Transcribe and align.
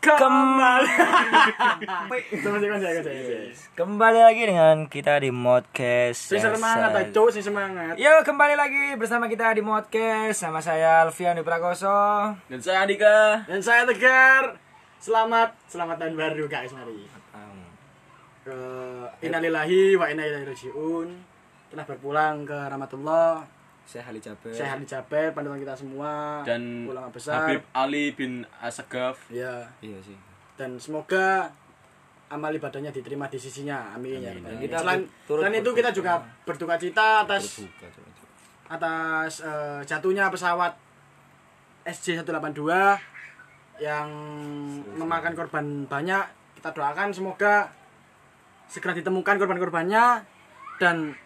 Kembali 0.00 0.88
saya 2.80 3.04
Kembali 3.76 4.20
lagi 4.24 4.42
dengan 4.48 4.88
kita 4.88 5.20
di 5.20 5.28
Modcast 5.28 6.32
Sing 6.32 6.40
semangat 6.40 7.12
cuk, 7.12 7.28
sing 7.28 7.44
semangat. 7.44 8.00
Yo 8.00 8.08
kembali 8.24 8.56
lagi 8.56 8.96
bersama 8.96 9.28
kita 9.28 9.52
di 9.52 9.60
Modcast 9.60 10.40
Sama 10.40 10.64
saya 10.64 11.04
Alfian 11.04 11.36
di 11.36 11.44
Prakoso 11.44 12.32
Dan 12.48 12.64
saya 12.64 12.88
Andika. 12.88 13.44
Dan 13.44 13.60
saya 13.60 13.84
Tegar. 13.84 14.56
Selamat 15.04 15.52
selamat 15.68 16.00
tahun 16.00 16.16
baru 16.16 16.48
guys 16.48 16.72
mari. 16.72 17.04
Ke 18.40 18.56
innalillahi 19.20 20.00
wa 20.00 20.08
inna 20.08 20.24
ilaihi 20.24 20.48
rajiun. 20.48 21.08
Telah 21.76 21.84
berpulang 21.84 22.48
ke 22.48 22.56
rahmatullah. 22.56 23.59
Saya 23.90 24.06
Hali 24.06 24.22
Jaber 24.22 24.54
Saya 24.54 24.78
Hadi 24.78 24.86
Jaber, 24.86 25.34
panutan 25.34 25.58
kita 25.58 25.74
semua. 25.74 26.46
Dan 26.46 26.86
ulama 26.86 27.10
besar. 27.10 27.42
Habib 27.42 27.66
Ali 27.74 28.14
bin 28.14 28.46
Asagaf. 28.62 29.18
Ya, 29.26 29.66
Iya 29.82 29.98
sih 29.98 30.30
dan 30.60 30.76
semoga 30.76 31.48
amal 32.28 32.52
ibadahnya 32.52 32.92
diterima 32.92 33.32
di 33.32 33.40
sisinya. 33.40 33.96
Amin, 33.96 34.20
ya 34.20 34.36
Amin. 34.36 34.44
Dan 34.44 34.56
kita. 34.60 34.76
Selain, 34.84 35.02
turut 35.24 35.40
selain 35.40 35.56
itu 35.64 35.70
kita 35.72 35.90
juga 35.96 36.20
berduka 36.44 36.76
cita 36.76 37.24
atas 37.24 37.64
atas 38.68 39.32
eh, 39.40 39.80
jatuhnya 39.88 40.28
pesawat 40.28 40.76
SJ182 41.88 42.60
yang 43.80 44.08
memakan 45.00 45.32
korban 45.32 45.88
banyak. 45.88 46.28
Kita 46.60 46.76
doakan 46.76 47.08
semoga 47.16 47.72
segera 48.68 48.92
ditemukan 48.92 49.40
korban-korbannya 49.40 50.20
dan 50.76 51.16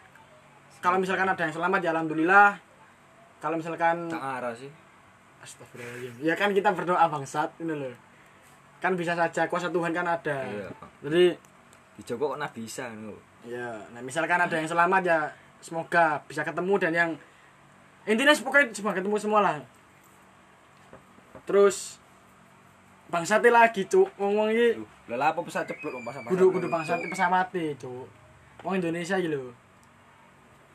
kalau 0.85 1.01
misalkan 1.01 1.25
ada 1.25 1.41
yang 1.41 1.55
selamat 1.57 1.81
ya 1.81 1.97
alhamdulillah. 1.97 2.61
Kalau 3.41 3.57
misalkan 3.57 4.13
Tak 4.13 4.21
arah 4.21 4.53
sih 4.53 4.69
astagfirullahaladzim. 5.41 6.21
Ya 6.21 6.37
kan 6.37 6.53
kita 6.53 6.77
berdoa 6.77 7.09
bangsat 7.09 7.57
ini 7.57 7.73
loh. 7.73 7.97
Kan 8.85 8.93
bisa 9.01 9.17
saja 9.17 9.49
kuasa 9.49 9.73
Tuhan 9.73 9.97
kan 9.97 10.05
ada. 10.05 10.45
Iya 10.45 10.69
Jadi 11.01 11.25
Di 11.97 12.03
Joko 12.05 12.37
kok 12.37 12.39
nah 12.43 12.51
bisa 12.53 12.93
no. 12.93 13.17
ya 13.45 13.77
nah 13.93 14.01
misalkan 14.01 14.41
ada 14.41 14.57
yang 14.57 14.65
selamat 14.65 15.03
ya 15.05 15.29
semoga 15.61 16.17
bisa 16.25 16.41
ketemu 16.41 16.75
dan 16.81 16.93
yang 16.97 17.11
intinya 18.09 18.33
pokoknya 18.33 18.73
semoga 18.73 18.97
ketemu 18.97 19.17
semua 19.21 19.41
lah 19.45 19.57
terus 21.45 22.01
bangsate 23.13 23.53
lagi 23.53 23.85
cuk 23.85 24.09
ngomong 24.17 24.49
ini 24.49 24.81
Lah 25.13 25.21
lah 25.21 25.29
apa 25.37 25.45
pesawat 25.45 25.69
ceplok 25.69 26.01
pas 26.01 26.17
kudu 26.25 26.57
kudu 26.57 26.73
bangsate 26.73 27.05
pesawat 27.05 27.53
cuk 27.53 28.09
wong 28.65 28.81
Indonesia 28.81 29.21
gitu 29.21 29.37
loh 29.37 29.64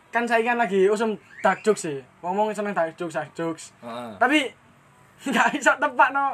kan 0.09 0.25
saya 0.25 0.41
kan 0.43 0.57
lagi 0.57 0.85
usum 0.85 1.13
dark 1.39 1.61
jokes 1.61 1.83
sih 1.83 2.01
ngomong 2.19 2.49
seneng 2.51 2.73
dark 2.73 2.93
jokes 2.95 3.13
dark 3.13 3.31
jokes 3.31 3.71
Heeh. 3.79 4.11
tapi 4.17 4.39
nggak 5.29 5.47
bisa 5.53 5.75
tepat 5.75 6.09
no 6.09 6.33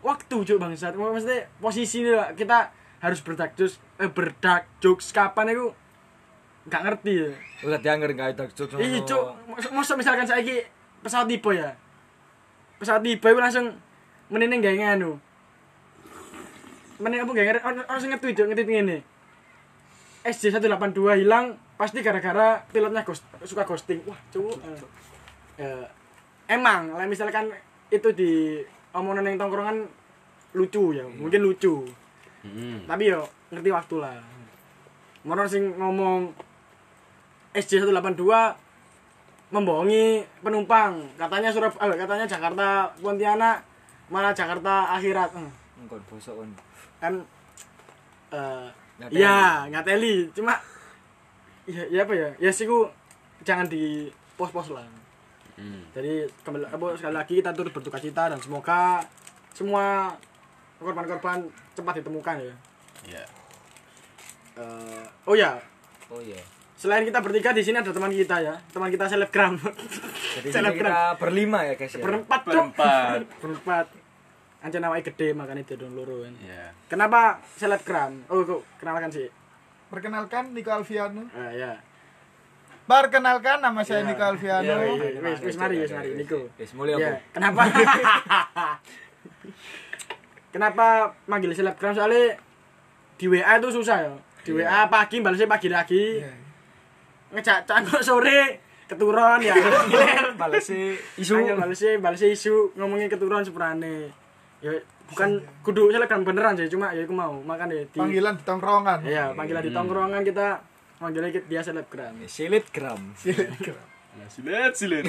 waktu 0.00 0.36
cuk 0.38 0.56
bangsat 0.56 0.92
maksudnya 0.92 1.50
posisi 1.56 2.00
ini 2.00 2.12
lah, 2.12 2.30
kita 2.32 2.70
harus 2.98 3.18
berdark 3.20 3.52
jokes 3.54 3.76
eh 3.96 4.06
berdark 4.06 4.68
jokes 4.78 5.10
kapan 5.10 5.50
itu 5.50 5.74
nggak 6.66 6.82
ngerti 6.82 7.12
ya 7.16 7.30
Udah 7.62 7.78
diangger 7.78 8.10
enggak 8.10 8.28
ada 8.34 8.44
jokes 8.48 8.74
Iya, 8.74 9.00
cuk. 9.02 9.22
Masa- 9.48 9.72
Masa 9.72 9.92
misalkan 9.94 10.26
saya 10.26 10.42
pesawat 11.00 11.24
tipe 11.24 11.48
ya. 11.50 11.72
Pesawat 12.76 13.00
tipe 13.00 13.24
itu 13.24 13.40
langsung 13.40 13.72
meneneng 14.28 14.60
gak 14.60 14.76
nganu. 14.76 15.16
Meneng 16.98 17.24
apa 17.24 17.30
gak 17.30 17.46
ngerti? 17.46 17.62
Sing 17.96 18.10
ngetweet, 18.12 18.36
ngetweet 18.42 18.68
ngene. 18.68 18.98
SJ182 20.24 21.00
hilang 21.16 21.56
pasti 21.76 22.00
gara-gara 22.00 22.64
pilotnya 22.72 23.04
ghost, 23.04 23.24
suka 23.44 23.68
ghosting. 23.68 24.00
Wah, 24.08 24.16
cuk. 24.32 24.56
Eh, 24.64 24.80
eh, 25.60 25.84
emang, 26.48 26.96
lah 26.96 27.04
misalkan 27.04 27.52
itu 27.92 28.08
di 28.16 28.64
omongan 28.96 29.28
yang 29.28 29.36
tongkrongan 29.36 29.84
lucu 30.56 30.96
ya, 30.96 31.04
mungkin 31.04 31.44
lucu. 31.44 31.84
Hmm. 32.40 32.88
Tapi 32.88 33.12
yo 33.12 33.28
ngerti 33.52 33.70
waktu 33.70 33.96
lah. 34.00 34.16
Moron 35.26 35.48
sing 35.50 35.74
ngomong 35.76 36.32
SJ182 37.52 38.24
membohongi 39.52 40.24
penumpang. 40.40 41.04
Katanya 41.20 41.52
Surab 41.52 41.76
eh, 41.76 41.96
katanya 41.98 42.26
Jakarta 42.26 42.90
Pontianak 42.98 43.62
malah 44.08 44.32
Jakarta 44.32 44.96
akhirat. 44.96 45.34
Hmm, 45.34 45.50
Engkau 45.82 46.00
bosok 46.08 46.40
kan 46.40 46.50
Kan 47.02 47.14
eh 48.32 48.68
Ngateli. 48.96 49.20
iya, 49.20 49.68
ngateli. 49.68 50.16
Cuma 50.32 50.56
ya, 51.66 51.82
ya 51.90 52.00
apa 52.06 52.14
ya? 52.14 52.28
Ya 52.38 52.50
sih 52.50 52.64
ku 52.66 52.88
jangan 53.42 53.66
di 53.68 54.10
pos-pos 54.38 54.72
lah. 54.72 54.86
Hmm. 55.56 55.84
Jadi 55.92 56.28
kembali 56.44 56.68
apa, 56.68 56.86
sekali 56.98 57.14
lagi 57.14 57.34
kita 57.40 57.50
turut 57.56 57.72
berduka 57.72 57.98
cita 58.00 58.28
dan 58.28 58.38
semoga 58.40 59.00
semua 59.56 60.12
korban-korban 60.78 61.48
cepat 61.74 62.02
ditemukan 62.02 62.36
ya. 62.40 62.54
Ya. 63.06 63.24
Eh, 64.56 65.04
oh 65.28 65.36
ya, 65.36 65.60
Oh 66.06 66.22
iya 66.22 66.38
selain 66.76 67.08
kita 67.08 67.24
bertiga 67.24 67.56
di 67.56 67.64
sini 67.64 67.80
ada 67.80 67.88
teman 67.88 68.12
kita 68.12 68.36
ya, 68.44 68.54
teman 68.68 68.92
kita 68.92 69.08
selebgram. 69.08 69.56
Jadi 70.36 70.48
selebgram. 70.60 70.92
kita 70.92 70.98
berlima 71.16 71.64
ya 71.64 71.74
guys 71.74 71.96
ya 71.96 72.04
Berempat. 72.04 72.40
Berempat. 72.44 73.20
Berempat. 73.42 73.86
Anjir 74.60 74.84
awake 74.84 75.08
gede 75.12 75.32
makanya 75.32 75.64
dia 75.64 75.76
dong 75.80 75.96
loro 75.96 76.20
kan. 76.20 76.34
Ya. 76.44 76.76
Kenapa 76.92 77.40
selebgram? 77.56 78.28
Oh, 78.28 78.44
kok 78.44 78.60
kenalkan 78.76 79.08
sih. 79.08 79.26
Perkenalkan 79.96 80.52
Niko 80.52 80.76
Alfiano. 80.76 81.24
Ah 81.32 81.48
ya. 81.56 81.72
Perkenalkan 82.84 83.64
nama 83.64 83.80
saya 83.80 84.04
Ya. 84.04 84.12
Niko 84.12 84.28
Alfiano. 84.28 84.60
Iya, 84.60 84.76
Wis, 84.76 85.16
wis, 85.24 85.38
wis 85.40 85.56
mari, 85.56 85.80
wis 85.80 85.88
mari 85.88 86.12
Niko. 86.20 86.52
Wis 86.60 86.76
mulai 86.76 87.00
Ya, 87.00 87.16
apa? 87.16 87.32
kenapa? 87.32 87.60
kenapa 90.52 90.86
manggil 91.24 91.56
selebgram 91.56 91.96
soalnya 91.96 92.36
di 93.16 93.24
WA 93.24 93.56
itu 93.56 93.72
susah 93.72 94.04
ya. 94.04 94.12
Di 94.44 94.52
WA 94.52 94.84
pagi 94.92 95.24
balasnya 95.24 95.48
pagi 95.48 95.72
lagi. 95.72 96.20
Iya. 96.20 96.32
Ngecak 97.32 97.64
cangkok 97.64 98.04
sore 98.04 98.60
keturun 98.92 99.40
ya. 99.40 99.56
Balas 100.40 100.60
sih 100.62 100.92
isu 101.16 101.40
balasnya 101.56 101.96
balasnya 102.04 102.36
isu 102.36 102.76
ngomongin 102.76 103.08
keturun 103.08 103.40
seperane. 103.40 104.12
Ya 104.60 104.76
bukan 105.06 105.28
kudu 105.62 105.88
selebgram 105.88 106.22
beneran 106.22 106.54
sih, 106.54 106.66
cuma 106.66 106.90
ya 106.90 107.02
aku 107.02 107.12
mau 107.12 107.30
makan 107.38 107.66
deh 107.68 107.86
di 107.86 107.96
Panggilan 107.96 108.34
di 108.34 108.42
tongkrongan. 108.42 108.98
Iya, 109.02 109.24
panggilan 109.32 109.62
di 109.62 109.70
tongkrongan 109.70 110.22
kita 110.22 110.46
manggilnya 110.96 111.30
kita- 111.30 111.46
dia 111.46 111.60
selebgram. 111.60 112.14
Silitgram 112.24 113.00
Ya, 114.16 114.26
silet, 114.26 114.72
silet. 114.72 115.04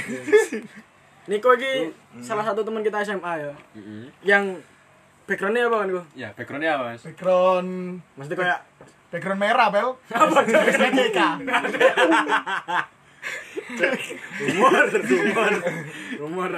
Niko 1.27 1.51
ini 1.53 1.91
salah 2.19 2.43
satu 2.43 2.61
teman 2.61 2.79
kita 2.81 2.99
SMA 3.01 3.33
ya, 3.37 3.51
Hmm. 3.73 4.07
yang 4.21 4.43
backgroundnya 5.23 5.67
apa 5.67 5.77
kan 5.79 5.87
kok? 5.93 6.05
Ya, 6.13 6.29
backgroundnya 6.31 6.71
apa, 6.73 6.83
Mas? 6.91 7.03
Background 7.03 7.69
Maksudnya 8.15 8.37
kayak 8.37 8.59
background 9.07 9.39
merah, 9.39 9.67
Bel. 9.67 9.89
apa 10.09 10.39
estetika? 10.43 11.27
Rumor, 14.39 14.87
rumor, 14.87 15.53
rumor. 16.17 16.49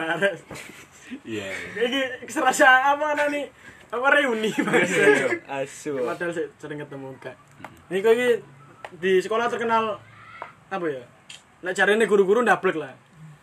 Iya. 1.24 1.50
Ini 1.76 2.00
serasa 2.26 2.94
apa 2.94 3.18
nih? 3.28 3.46
Apa 3.90 4.08
reuni 4.14 4.54
mas? 4.62 4.94
Asu 5.50 5.98
Padahal 5.98 6.30
saya 6.30 6.46
sering 6.56 6.78
ketemu 6.78 7.10
kan. 7.18 7.34
Niko 7.90 8.14
ini 8.14 8.38
di 8.96 9.18
sekolah 9.18 9.50
terkenal 9.50 9.98
apa 10.70 10.86
ya? 10.86 11.02
Nah 11.60 11.74
caranya 11.74 12.06
guru-guru 12.06 12.46
ndablek 12.46 12.78
lah. 12.78 12.94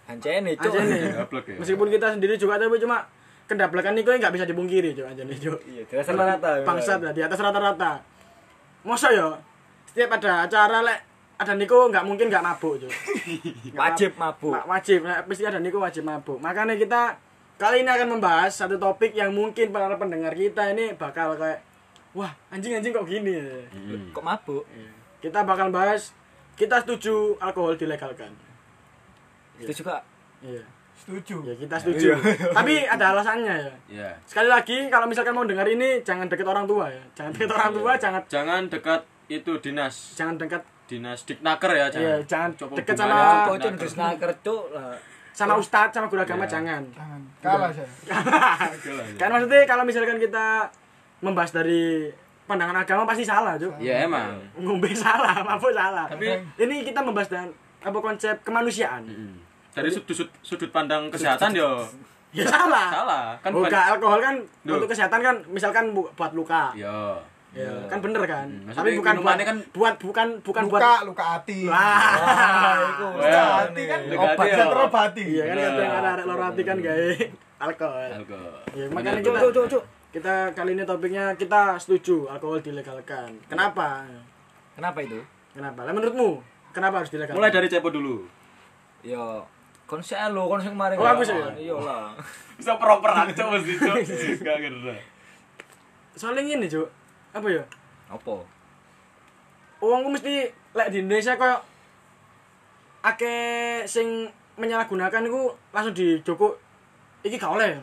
Ancene 0.06 0.54
cuk 0.54 0.71
Aja 0.71 0.81
nih. 0.81 1.00
Ya. 1.03 1.59
Meskipun 1.59 1.91
kita 1.91 2.15
sendiri 2.15 2.38
juga 2.38 2.56
tapi 2.56 2.78
cuma 2.78 3.03
kendablakan 3.47 3.94
Niko 3.94 4.10
ini 4.10 4.22
nggak 4.22 4.34
bisa 4.34 4.47
dipungkiri 4.47 4.94
cuy 4.94 5.03
aja 5.03 5.22
nih 5.27 5.34
cuy. 5.37 5.59
Iya 5.66 5.83
di 5.83 5.94
atas 5.98 6.15
rata 6.15 6.50
Bangsat 6.62 6.98
lah 7.03 7.10
di 7.10 7.22
atas 7.22 7.38
rata-rata. 7.38 7.93
Masa 8.87 9.10
ya 9.10 9.34
setiap 9.91 10.15
ada 10.15 10.47
acara 10.47 10.78
lek 10.87 10.98
ada 11.37 11.53
Niko 11.53 11.91
nggak 11.91 12.06
mungkin 12.06 12.31
nggak 12.31 12.44
mabuk 12.47 12.78
cuy. 12.78 12.91
Wajib 13.75 14.15
mab- 14.15 14.38
mabuk 14.38 14.54
ma- 14.54 14.66
wajib, 14.78 15.03
pasti 15.03 15.42
ada 15.42 15.59
Niko 15.59 15.83
wajib 15.83 16.07
mabuk. 16.07 16.39
Makanya 16.39 16.78
kita 16.78 17.19
kali 17.57 17.83
ini 17.83 17.91
akan 17.91 18.09
membahas 18.13 18.53
satu 18.53 18.77
topik 18.77 19.13
yang 19.13 19.33
mungkin 19.33 19.73
para 19.73 19.97
pendengar 19.97 20.33
kita 20.33 20.71
ini 20.71 20.93
bakal 20.93 21.37
kayak 21.37 21.65
wah 22.13 22.33
anjing-anjing 22.49 22.93
kok 22.93 23.05
gini. 23.05 23.37
Hmm. 23.69 24.13
Kok 24.13 24.25
mabuk? 24.25 24.65
Kita 25.19 25.43
bakal 25.43 25.73
bahas 25.73 26.13
kita 26.55 26.81
setuju 26.81 27.37
alkohol 27.37 27.77
dilegalkan. 27.77 28.33
Itu 29.57 29.73
juga 29.75 30.05
Iya. 30.45 30.61
Setuju. 30.97 31.45
Ya 31.45 31.55
kita 31.57 31.77
setuju. 31.77 32.13
Tapi 32.57 32.85
ada 32.85 33.17
alasannya 33.17 33.57
ya. 33.57 33.75
Ya. 33.89 34.11
Sekali 34.25 34.49
lagi 34.49 34.89
kalau 34.89 35.09
misalkan 35.09 35.33
mau 35.33 35.45
dengar 35.45 35.65
ini 35.65 36.01
jangan 36.03 36.29
deket 36.29 36.45
orang 36.45 36.65
tua 36.65 36.89
ya. 36.89 37.01
Jangan 37.13 37.31
deket 37.33 37.51
orang 37.51 37.73
tua, 37.73 37.93
jangan 37.97 38.23
Jangan 38.29 38.63
dekat 38.69 39.01
itu 39.27 39.53
dinas 39.59 40.15
jangan 40.15 40.39
dekat 40.39 40.63
dinas 40.87 41.27
diknaker 41.27 41.73
ya, 41.75 41.87
jangan. 41.91 42.07
Iya, 42.07 42.17
jangan 42.23 42.51
deket 42.79 42.95
sama- 42.95 43.51
Kok 43.51 43.59
diknaker. 43.59 43.75
cun 43.75 43.91
snaker 43.91 44.33
cuk 44.41 44.65
lah 44.71 44.95
sama 45.36 45.54
ustadz 45.54 45.92
sama 45.92 46.09
guru 46.09 46.24
agama 46.24 46.42
Iya. 46.42 46.53
jangan. 46.56 46.83
Jangan 46.88 47.21
kalah 47.38 47.71
saya. 47.71 47.88
kan 49.21 49.28
maksudnya 49.28 49.68
kalau 49.68 49.84
misalkan 49.84 50.16
kita 50.16 50.65
membahas 51.21 51.53
dari 51.53 52.09
pandangan 52.44 52.78
agama 52.78 53.04
pasti 53.04 53.21
salah, 53.22 53.54
Cuk. 53.54 53.77
Ya 53.77 54.03
emang. 54.03 54.41
Ngombe 54.56 54.88
salah, 54.91 55.36
mabuk 55.47 55.71
salah. 55.71 56.09
Tapi- 56.09 56.41
ini 56.56 56.83
kita 56.83 57.04
membahas 57.04 57.28
dan 57.28 57.53
apa 57.78 57.98
konsep 58.00 58.41
kemanusiaan. 58.41 59.04
Mm. 59.04 59.36
Dari 59.71 59.92
sudut 59.92 60.16
sudut 60.41 60.71
pandang 60.71 61.12
kesehatan 61.12 61.53
yo 61.53 61.84
Ya 62.33 62.44
salah. 62.44 62.88
Salah. 62.91 63.24
Kan 63.41 63.53
oh, 63.53 63.60
bukan- 63.60 63.86
alkohol 63.92 64.21
kan 64.21 64.34
Loh. 64.65 64.77
untuk 64.77 64.88
kesehatan 64.88 65.21
kan 65.21 65.36
misalkan 65.47 65.92
bu- 65.92 66.09
buat 66.12 66.33
luka. 66.33 66.72
Iya. 66.72 67.16
Ya, 67.57 67.73
kan 67.89 67.99
bener 67.99 68.21
kan. 68.23 68.45
Hmm, 68.45 68.69
Tapi 68.69 68.77
maksudnya 68.77 68.99
bukan 69.01 69.15
buat, 69.19 69.37
kan- 69.41 69.65
buat 69.73 69.95
bukan 69.97 70.29
bukan 70.41 70.63
buat 70.69 70.77
luka 70.77 70.93
luka 71.09 71.25
hati 71.35 71.65
Wah. 71.65 71.81
Wah. 71.81 72.77
luka 73.17 73.43
hati 73.59 73.83
kan 73.83 74.01
Luka 74.05 74.21
hati 74.21 74.29
obat 74.31 74.45
ya. 74.45 74.53
bisa 74.53 74.65
terobati 74.69 75.25
Iya 75.27 75.43
kan 75.43 75.55
Bener. 75.57 75.71
kadang 75.73 75.93
ada 75.95 76.09
arek 76.13 76.25
loro 76.27 76.43
hati 76.45 76.63
kan 76.63 76.77
gawe 76.79 77.11
alkohol. 77.57 78.11
Alkohol. 78.15 78.53
Ya, 78.71 78.85
makanya 78.87 79.19
kita 79.19 79.39
Cuk, 79.41 79.51
cuk, 79.51 79.67
cuk. 79.71 79.83
kita 80.13 80.35
kali 80.53 80.71
ini 80.73 80.85
topiknya 80.85 81.25
kita 81.35 81.61
setuju 81.77 82.29
alkohol 82.29 82.61
dilegalkan. 82.61 83.33
Kenapa? 83.47 84.05
Kenapa 84.73 84.99
itu? 85.01 85.17
Kenapa? 85.51 85.81
Lah 85.81 85.93
menurutmu 85.93 86.45
kenapa 86.71 87.01
harus 87.01 87.09
dilegalkan? 87.09 87.37
Mulai 87.37 87.49
dari 87.51 87.67
cepo 87.67 87.89
dulu. 87.89 88.29
Ya 89.01 89.41
konsen 89.85 90.19
lo, 90.31 90.45
konsen 90.47 90.71
kemarin. 90.71 90.95
Oh, 90.95 91.07
aku 91.07 91.23
sih. 91.23 91.33
Iya 91.57 91.73
lah. 91.75 92.13
Bisa 92.59 92.77
proper 92.77 93.09
aja 93.09 93.43
mesti 93.47 93.73
Cuk. 93.75 93.97
Enggak 94.41 94.57
ngerti. 94.59 94.93
Soalnya 96.13 96.43
ini, 96.51 96.67
Cuk. 96.67 96.89
Apa 97.36 97.48
ya? 97.53 97.65
Apa? 98.09 98.36
Uangku 99.84 100.09
mesti 100.09 100.48
lek 100.72 100.88
di 100.88 101.04
Indonesia 101.04 101.36
koyo 101.36 101.60
akeh 103.04 103.84
sing 103.84 104.24
menyalahgunakan 104.56 105.28
iku 105.28 105.53
langsung 105.71 105.92
dijoko 105.92 106.56
iki 107.21 107.36
gak 107.36 107.53
oleh. 107.60 107.77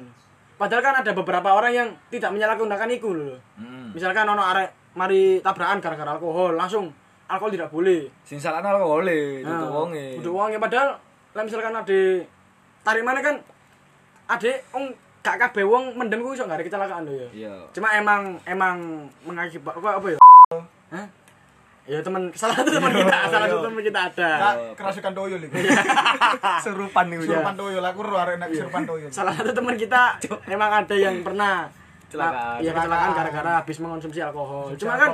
Padahal 0.57 0.81
kan 0.81 0.95
ada 1.05 1.11
beberapa 1.13 1.53
orang 1.53 1.73
yang 1.73 1.89
tidak 2.09 2.33
menyalahgunakan 2.33 2.89
iku 2.97 3.13
lho. 3.13 3.38
Hmm. 3.57 3.94
Misalkan 3.94 4.25
ono 4.25 4.41
arek 4.41 4.97
mari 4.97 5.38
tabrakan 5.45 5.81
gara-gara 5.81 6.17
alkohol, 6.17 6.57
langsung 6.57 6.89
alkohol 7.29 7.53
tidak 7.53 7.69
boleh. 7.69 8.09
Sing 8.25 8.41
salah 8.41 8.61
alkohol 8.61 9.05
e, 9.05 9.45
itu 9.45 9.50
Nah, 9.50 9.69
wonge. 9.69 10.17
Kudu 10.17 10.33
wonge 10.33 10.57
padahal 10.57 10.97
lek 11.38 11.45
misalkan 11.45 11.77
ada 11.77 12.01
tarik 12.81 13.05
mana 13.05 13.21
kan 13.21 13.38
ada 14.29 14.51
gak 15.24 15.40
kabeh 15.40 15.64
wong 15.64 15.96
mendem 15.96 16.20
ku 16.20 16.36
iso 16.36 16.44
gak 16.44 16.60
ada 16.60 16.66
kecelakaan 16.68 17.08
lho 17.08 17.16
ya. 17.16 17.28
Iya. 17.31 17.54
Cuma 17.72 17.96
emang 17.96 18.36
emang 18.44 19.08
mengakibat 19.24 19.74
apa, 19.74 19.90
apa 19.98 20.08
ya? 20.12 20.20
Hah? 20.92 21.08
Ya 21.84 22.00
teman 22.00 22.31
salah 22.31 22.56
satu 22.56 22.80
teman 22.80 22.92
kita, 22.96 23.16
salah 23.28 23.48
satu 23.48 23.64
teman 23.68 23.84
kita 23.84 24.00
ada. 24.08 24.30
Kak, 24.40 24.56
kerasukan 24.80 25.12
toyo 25.12 25.36
lho 25.36 25.48
Serupan 26.64 27.06
nih 27.12 27.18
kesurupan 27.20 27.56
toyo 27.56 27.78
lah 27.84 27.92
aku 27.92 28.02
ro 28.04 28.16
arek 28.16 28.40
nek 28.40 28.48
kesurupan 28.52 28.84
toyo 28.88 29.08
Salah 29.12 29.36
satu 29.36 29.52
teman 29.52 29.75
kita 29.75 30.16
emang 30.48 30.72
ada 30.72 30.96
yang 30.96 31.20
pernah 31.24 31.68
Kecelakaan. 32.14 32.58
Iya 32.62 32.72
kecelakaan 32.78 33.12
gara-gara 33.18 33.52
habis 33.58 33.78
mengonsumsi 33.81 34.20
alkohol. 34.22 34.70
Cuma 34.78 34.94
kan 34.96 35.10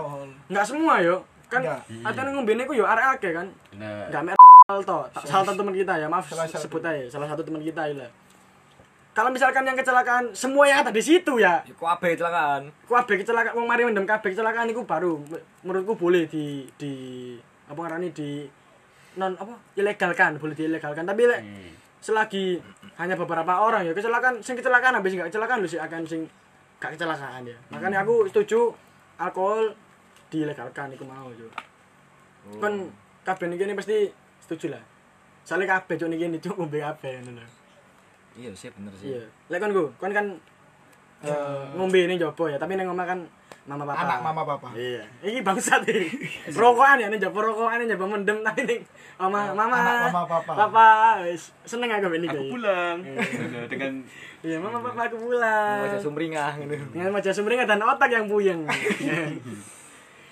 nggak 0.52 0.66
semua 0.68 1.00
yo. 1.00 1.24
Kan 1.48 1.64
Nggak. 1.64 1.80
ada 2.06 2.20
yang 2.22 2.36
ngombene 2.36 2.68
ku 2.68 2.76
yo 2.76 2.84
arek 2.84 3.18
akeh 3.18 3.32
kan. 3.32 3.48
Enggak 3.74 4.22
mer 4.22 4.36
to. 4.84 5.00
Salah 5.24 5.46
satu 5.48 5.58
teman 5.58 5.74
kita 5.74 5.96
ya, 5.96 6.06
maaf 6.12 6.28
Salah 6.28 6.46
satu. 6.46 6.68
sebut 6.68 6.84
aja, 6.84 7.08
salah 7.08 7.26
satu 7.26 7.42
teman 7.42 7.64
kita 7.64 7.88
ya. 7.90 8.06
Kalau 9.20 9.36
misalkan 9.36 9.68
yang 9.68 9.76
kecelakaan 9.76 10.32
semua 10.32 10.64
yang 10.64 10.80
ada 10.80 10.96
di 10.96 11.04
situ 11.04 11.44
ya, 11.44 11.60
Iku 11.68 11.84
abe 11.84 12.16
kecelakaan. 12.16 12.72
kabeh 12.88 13.20
kecelakaan 13.20 13.52
wong 13.52 13.68
mari 13.68 13.84
mendem 13.84 14.08
kabeh 14.08 14.32
kecelakaan 14.32 14.72
itu 14.72 14.80
baru 14.88 15.20
menurutku 15.60 16.00
boleh 16.00 16.24
di 16.32 16.64
di 16.80 16.94
apa 17.68 17.76
ngarani 17.84 18.16
di 18.16 18.48
non 19.20 19.36
apa 19.36 19.60
ilegalkan, 19.76 20.40
boleh 20.40 20.56
diilegalkan. 20.56 21.04
Tapi 21.04 21.28
Hmm. 21.36 21.76
selagi 22.00 22.64
hanya 22.96 23.20
beberapa 23.20 23.60
orang 23.60 23.84
ya 23.84 23.92
kecelakaan 23.92 24.40
sing 24.40 24.56
kecelakaan 24.56 24.96
habis 24.96 25.12
nggak 25.12 25.28
kecelakaan 25.28 25.60
lu 25.60 25.68
sih 25.68 25.84
akan 25.84 26.08
sing 26.08 26.24
gak 26.80 26.96
kecelakaan 26.96 27.44
ya. 27.44 27.60
Makanya 27.76 28.08
aku 28.08 28.24
setuju 28.32 28.72
alkohol 29.20 29.76
diilegalkan 30.32 30.96
iku 30.96 31.04
mau 31.04 31.28
yo. 31.36 31.52
Kan 32.64 32.88
kabeh 33.28 33.52
niki 33.52 33.68
ini 33.68 33.76
pasti 33.76 34.08
setuju 34.48 34.80
lah. 34.80 34.84
Soalnya 35.44 35.76
kabeh 35.76 36.00
cuk 36.00 36.08
niki 36.08 36.24
ini 36.32 36.40
cuk 36.40 36.56
ngombe 36.56 36.80
kabeh 36.80 37.20
ngono. 37.20 37.59
Iya 38.40 38.52
sih 38.56 38.72
bener 38.72 38.94
sih. 38.96 39.12
Iya. 39.12 39.24
Lek 39.52 39.60
kon 39.60 39.76
ku, 39.76 39.86
kon 40.00 40.16
kan 40.16 40.26
eh, 41.28 41.64
ngombe 41.76 42.00
ini 42.00 42.16
jopo 42.16 42.48
ya, 42.48 42.56
tapi 42.56 42.80
omah 42.80 43.04
kan 43.04 43.20
mama 43.70 43.86
papa. 43.86 44.02
anak 44.02 44.20
mama 44.26 44.42
papa 44.48 44.70
Iya. 44.74 45.04
Iki 45.22 45.40
bangsat 45.46 45.86
iki. 45.86 46.10
Rokokan 46.58 47.04
ya 47.04 47.08
ning 47.12 47.22
jopo 47.22 47.44
rokokan 47.44 47.84
ning 47.84 47.92
jopo 47.92 48.10
mendem 48.10 48.42
tapi 48.42 48.66
ning 48.66 48.82
mama 49.20 49.52
mama. 49.54 49.76
Anak 49.78 50.10
mama 50.10 50.24
papa. 50.26 50.52
Papa 50.56 50.88
wis 51.28 51.52
seneng 51.68 51.92
aku 51.92 52.10
ini 52.16 52.26
Aku 52.32 52.56
pulang. 52.56 52.98
Dengan 53.68 53.94
Iya, 54.40 54.56
mama 54.58 54.80
papa 54.80 55.12
aku 55.12 55.20
pulang. 55.20 55.84
Wajah 55.84 56.00
sumringah 56.00 56.52
gitu. 56.64 56.76
Dengan 56.96 57.12
wajah 57.12 57.34
sumringah 57.36 57.68
dan 57.68 57.84
otak 57.84 58.10
yang 58.10 58.26
puyeng. 58.32 58.64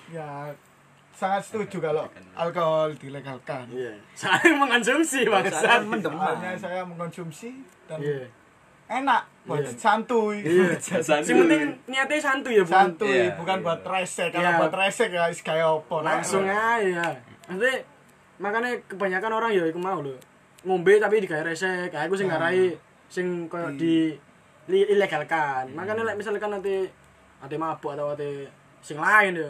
ya 0.08 0.56
sangat 1.18 1.42
setuju 1.42 1.82
kalau 1.82 2.06
alkohol 2.34 2.94
dilegalkan 2.94 3.66
Iya. 3.74 3.98
Saya 4.14 4.54
mengonsumsi 4.54 5.26
Saya 5.26 5.82
mendem. 5.82 6.14
soalnya 6.14 6.54
saya 6.54 6.82
mengkonsumsi 6.86 7.50
dan 7.86 7.98
Iya. 7.98 8.30
enak 8.88 9.22
buat 9.44 9.66
Iya. 9.66 9.74
santuy 9.76 10.46
Iya. 10.46 10.78
Santuy. 11.02 11.26
Sing 11.26 11.36
penting 11.42 11.62
niatnya 11.86 12.22
santuy 12.22 12.54
ya, 12.54 12.64
Bu. 12.64 12.70
santuy 12.70 13.10
Iya, 13.10 13.34
bukan 13.34 13.58
iya. 13.58 13.66
buat 13.66 13.82
resek 13.84 14.30
kalau 14.30 14.46
Iya. 14.46 14.60
buat 14.62 14.74
resek 14.78 15.10
ya 15.10 15.24
is 15.26 15.42
kayak 15.42 15.66
opo 15.68 16.06
langsung 16.06 16.46
aja 16.46 16.78
ya. 16.78 17.08
Nanti 17.50 17.72
makanya 18.38 18.78
kebanyakan 18.86 19.32
orang 19.34 19.52
ya 19.52 19.66
iku 19.66 19.82
mau 19.82 19.98
lho. 19.98 20.14
Ngombe 20.62 21.02
tapi 21.02 21.18
digawe 21.18 21.42
resek. 21.44 21.90
Kayak 21.90 22.06
aku 22.06 22.16
sing 22.16 22.30
Nah. 22.30 22.38
ngarai 22.38 22.78
sing 23.10 23.26
koyo 23.48 23.74
di 23.74 24.14
li, 24.68 24.80
ilegalkan. 24.86 25.74
Makanya 25.74 26.06
lek 26.06 26.16
misalkan 26.16 26.54
nanti 26.54 26.86
ada 27.40 27.56
mabuk 27.58 27.90
atau 27.90 28.14
ada 28.14 28.30
sing 28.80 29.02
lain 29.02 29.34
ya. 29.34 29.50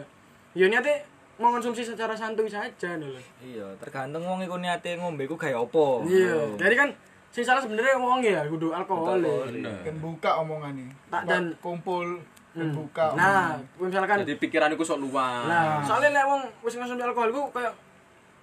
Ya 0.56 0.66
niatnya 0.66 0.96
mengonsumsi 1.38 1.86
secara 1.86 2.12
santuy 2.12 2.50
saja 2.50 2.98
lho. 2.98 3.14
Iya, 3.38 3.66
tergantung 3.78 4.26
wong 4.26 4.42
iku 4.42 4.58
niate 4.58 4.98
ngombe 4.98 5.24
iku 5.24 5.38
gawe 5.38 5.54
apa. 5.54 5.86
Iya. 6.04 6.58
Jadi 6.58 6.74
kan 6.74 6.88
sing 7.30 7.46
salah 7.46 7.62
sebenarnya 7.62 7.94
wong 7.96 8.18
ya 8.20 8.42
kudu 8.44 8.74
alkohol. 8.74 9.22
Kan 9.62 9.96
buka 10.02 10.42
omongannya 10.42 10.90
Tak 11.08 11.22
dan- 11.24 11.54
kumpul 11.62 12.18
Hmm. 12.48 12.74
buka 12.74 13.14
Nah, 13.14 13.54
misalkan 13.78 14.24
Jadi 14.26 14.34
pikiranku 14.34 14.82
sok 14.82 14.98
luas. 14.98 15.46
Nah, 15.46 15.78
soalnya 15.78 16.10
lek 16.10 16.26
wong 16.26 16.42
wis 16.66 16.74
ngonsumsi 16.74 17.06
alkohol 17.06 17.30
iku 17.30 17.42
kayak 17.54 17.70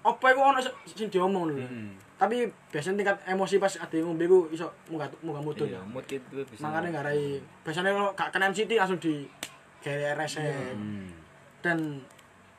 apa 0.06 0.26
iku 0.32 0.40
ono 0.40 0.60
sing 0.88 1.10
diomong 1.12 1.52
lho. 1.52 1.60
Hmm. 1.60 1.92
Tapi 2.16 2.48
biasanya 2.72 3.04
tingkat 3.04 3.18
emosi 3.28 3.60
pas 3.60 3.76
ade 3.76 4.00
ngombe 4.00 4.24
iku 4.24 4.48
iso 4.48 4.72
munggah 4.88 5.10
munggah 5.20 5.44
mudun. 5.44 5.68
Iya, 5.68 5.84
mood 5.84 6.06
gitu 6.08 6.24
bisa. 6.48 6.64
Makanya 6.64 6.96
nggak 6.96 7.06
rai. 7.12 7.44
Biasanya 7.66 7.92
kalau 7.92 8.12
gak 8.16 8.30
kena 8.32 8.48
MCT 8.48 8.72
langsung 8.80 9.00
di 9.04 9.28
resek. 10.16 10.72
Hmm. 10.72 11.12
Dan 11.60 12.00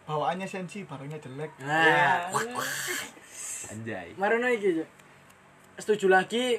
bawaannya 0.07 0.47
sensi 0.47 0.87
barangnya 0.87 1.19
jelek 1.19 1.51
nah, 1.67 2.31
Anjay. 3.67 4.15
Marono 4.15 4.47
iki. 4.47 4.79
Cuk. 4.79 4.89
Setuju 5.77 6.07
lagi 6.07 6.57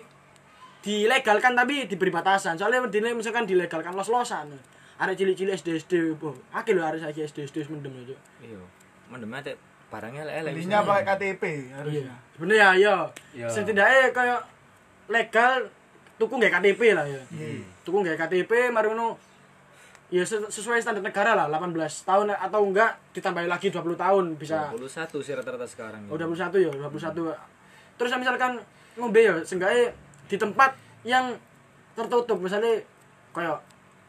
dilegalkan 0.83 1.56
tapi 1.56 1.87
diberi 1.87 2.11
batasan. 2.11 2.59
Soalnya 2.59 2.85
dine 2.92 3.16
misalkan 3.16 3.47
dilegalkan 3.47 3.95
los-losan. 3.95 4.51
Arek 4.97 5.16
cilik-cilik 5.16 5.54
SD 5.56 5.68
SD, 5.87 5.94
boh. 6.18 6.33
Akeh 6.51 6.73
lho 6.73 6.81
arek 6.83 6.99
saiki 6.99 7.23
SD 7.23 7.47
SD 7.47 7.57
mendem 7.71 7.95
Cuk. 8.04 8.19
Iya. 8.44 8.59
Mendem 9.07 9.31
ate 9.33 9.56
barangnya 9.87 10.27
elek. 10.27 10.51
belinya 10.51 10.83
pakai 10.83 11.04
KTP 11.07 11.44
harusnya 11.71 12.11
Sebenarnya 12.35 12.59
ya, 12.59 12.69
iya. 12.75 12.95
Iya. 13.31 13.47
Setidaknya 13.47 14.11
kayak 14.11 14.42
legal 15.07 15.51
tuku 16.19 16.33
nggak 16.35 16.54
KTP 16.59 16.81
lah 16.92 17.06
ya. 17.07 17.21
Iya. 17.31 17.63
Tuku 17.87 17.97
nggak 18.04 18.19
KTP 18.19 18.51
mari 18.75 18.92
ngono 18.92 19.16
ya 20.07 20.23
ses- 20.23 20.47
sesuai 20.47 20.80
standar 20.80 21.04
negara 21.04 21.35
lah 21.35 21.52
18 21.52 21.76
tahun 22.07 22.31
atau 22.31 22.61
enggak 22.64 22.95
ditambahin 23.11 23.52
lagi 23.52 23.68
20 23.68 23.92
tahun 23.94 24.26
bisa. 24.40 24.71
21 24.71 25.19
sih 25.19 25.33
rata-rata 25.35 25.68
sekarang. 25.68 26.07
oh 26.07 26.16
21 26.16 26.64
ya 26.64 26.71
21 26.71 27.35
terus 27.97 28.11
misalkan 28.16 28.56
ngombe 28.95 29.19
ya 29.19 29.33
seenggaknya 29.44 29.92
di 30.28 30.37
tempat 30.37 30.71
yang 31.04 31.35
tertutup 31.92 32.40
misalnya 32.40 32.78
kayak 33.33 33.57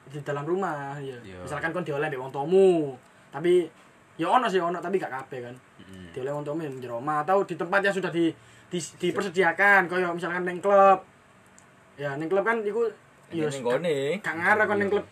di 0.09 0.21
dalam 0.23 0.45
rumah 0.45 0.97
ya. 1.01 1.19
Iya. 1.21 1.41
misalkan 1.43 1.75
kon 1.75 1.85
diolah 1.85 2.07
mbek 2.07 2.17
wong 2.17 2.31
tuamu 2.31 2.95
tapi 3.29 3.67
ya 4.17 4.29
ono 4.29 4.47
sih 4.47 4.57
ono 4.59 4.79
tapi 4.79 4.97
gak 4.97 5.11
kabeh 5.11 5.51
kan. 5.51 5.55
Hmm. 5.79 6.09
diolah 6.15 6.33
wong 6.33 6.45
tuamu 6.47 6.63
yang 6.63 6.75
jero 6.79 6.97
omah 6.97 7.27
atau 7.27 7.43
di 7.43 7.55
tempat 7.55 7.81
yang 7.83 7.93
sudah 7.93 8.09
di, 8.09 8.31
di 8.69 8.79
dipersediakan 8.79 9.89
kayak 9.89 10.15
misalkan 10.15 10.47
neng 10.47 10.63
klub. 10.63 11.03
Ya 11.97 12.15
neng 12.15 12.31
klub 12.31 12.45
kan 12.45 12.63
iku 12.63 12.87
ya 13.29 13.51
gak 14.21 14.37
ngarep 14.37 14.65
kon 14.65 14.79
neng 14.79 14.91
klub 14.91 15.07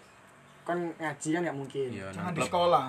kon 0.67 0.79
ngaji 0.93 1.29
kan 1.31 1.41
gak 1.43 1.57
mungkin. 1.57 1.89
Iya, 1.89 2.07
jangan 2.11 2.35
di 2.35 2.43
sekolah. 2.43 2.87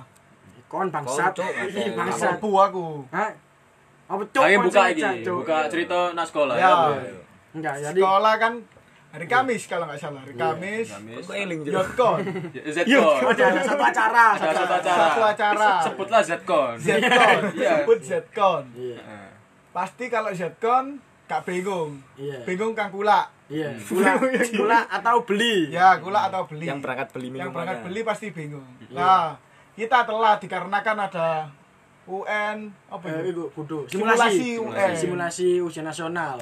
Kon 0.65 0.87
bangsat. 0.89 1.31
Ngaji. 1.31 1.81
bangsat. 1.93 2.35
mampu 2.35 2.49
aku. 2.57 2.87
Hah? 3.13 3.29
apa 4.07 4.23
cuk 4.25 4.39
Ayo 4.41 4.63
buka 4.63 4.87
Cuk. 5.19 5.35
buka 5.43 5.57
cerita 5.67 5.99
nak 6.15 6.25
sekolah. 6.25 6.55
Ya. 6.55 6.71
enggak 7.51 7.75
jadi 7.81 7.99
sekolah 7.99 8.33
kan 8.37 8.53
hari 9.07 9.27
Kamis 9.27 9.67
kalau 9.67 9.83
nggak 9.83 9.99
salah 9.99 10.23
hari 10.23 10.31
Kamis. 10.33 10.87
Kamis. 10.89 11.23
Kok 11.27 11.35
eling 11.35 11.59
Cuk? 11.61 11.73
Yotkon. 11.75 12.19
Zcon. 12.75 13.19
ada 13.27 13.61
satu 13.67 13.83
acara 13.83 14.25
Ada 14.31 14.47
satu 14.55 14.73
acara. 14.73 15.03
satu 15.03 15.21
acara. 15.27 15.69
Sebutlah 15.83 16.21
Zcon. 16.23 16.73
Zcon 16.79 17.39
Iya. 17.59 17.71
sebut 17.77 17.99
Zcon 18.01 18.63
iya. 18.73 18.97
Nah, 18.97 19.29
pasti 19.75 20.07
kalau 20.07 20.31
Zcon 20.31 20.85
gak 21.27 21.43
bingung. 21.43 21.99
Iya. 22.15 22.47
Bingung 22.47 22.71
kang 22.71 22.87
kula 22.87 23.27
iya 23.47 23.71
gula 23.79 24.11
gula 24.59 24.79
atau 24.87 25.15
beli 25.23 25.71
ya 25.71 25.97
kula 25.97 26.27
atau 26.27 26.43
beli 26.45 26.65
Yang 26.65 26.79
berangkat 26.83 27.07
beli 27.11 27.27
yang 27.31 27.51
berangkat 27.51 27.79
beli 27.83 28.01
pasti 28.03 28.27
bingung 28.31 28.67
Iya. 28.83 28.95
nah 28.95 29.25
kita 29.73 30.03
telah 30.03 30.35
dikarenakan 30.35 30.97
ada 31.05 31.27
UN 32.07 32.57
apa 32.87 33.03
eh 33.07 33.29
itu 33.29 33.43
kudu 33.51 33.83
Simulasi 33.85 34.23
simulasi 34.23 34.47
UN. 34.57 34.91
simulasi 34.95 35.47
ujian 35.59 35.83
nasional 35.83 36.39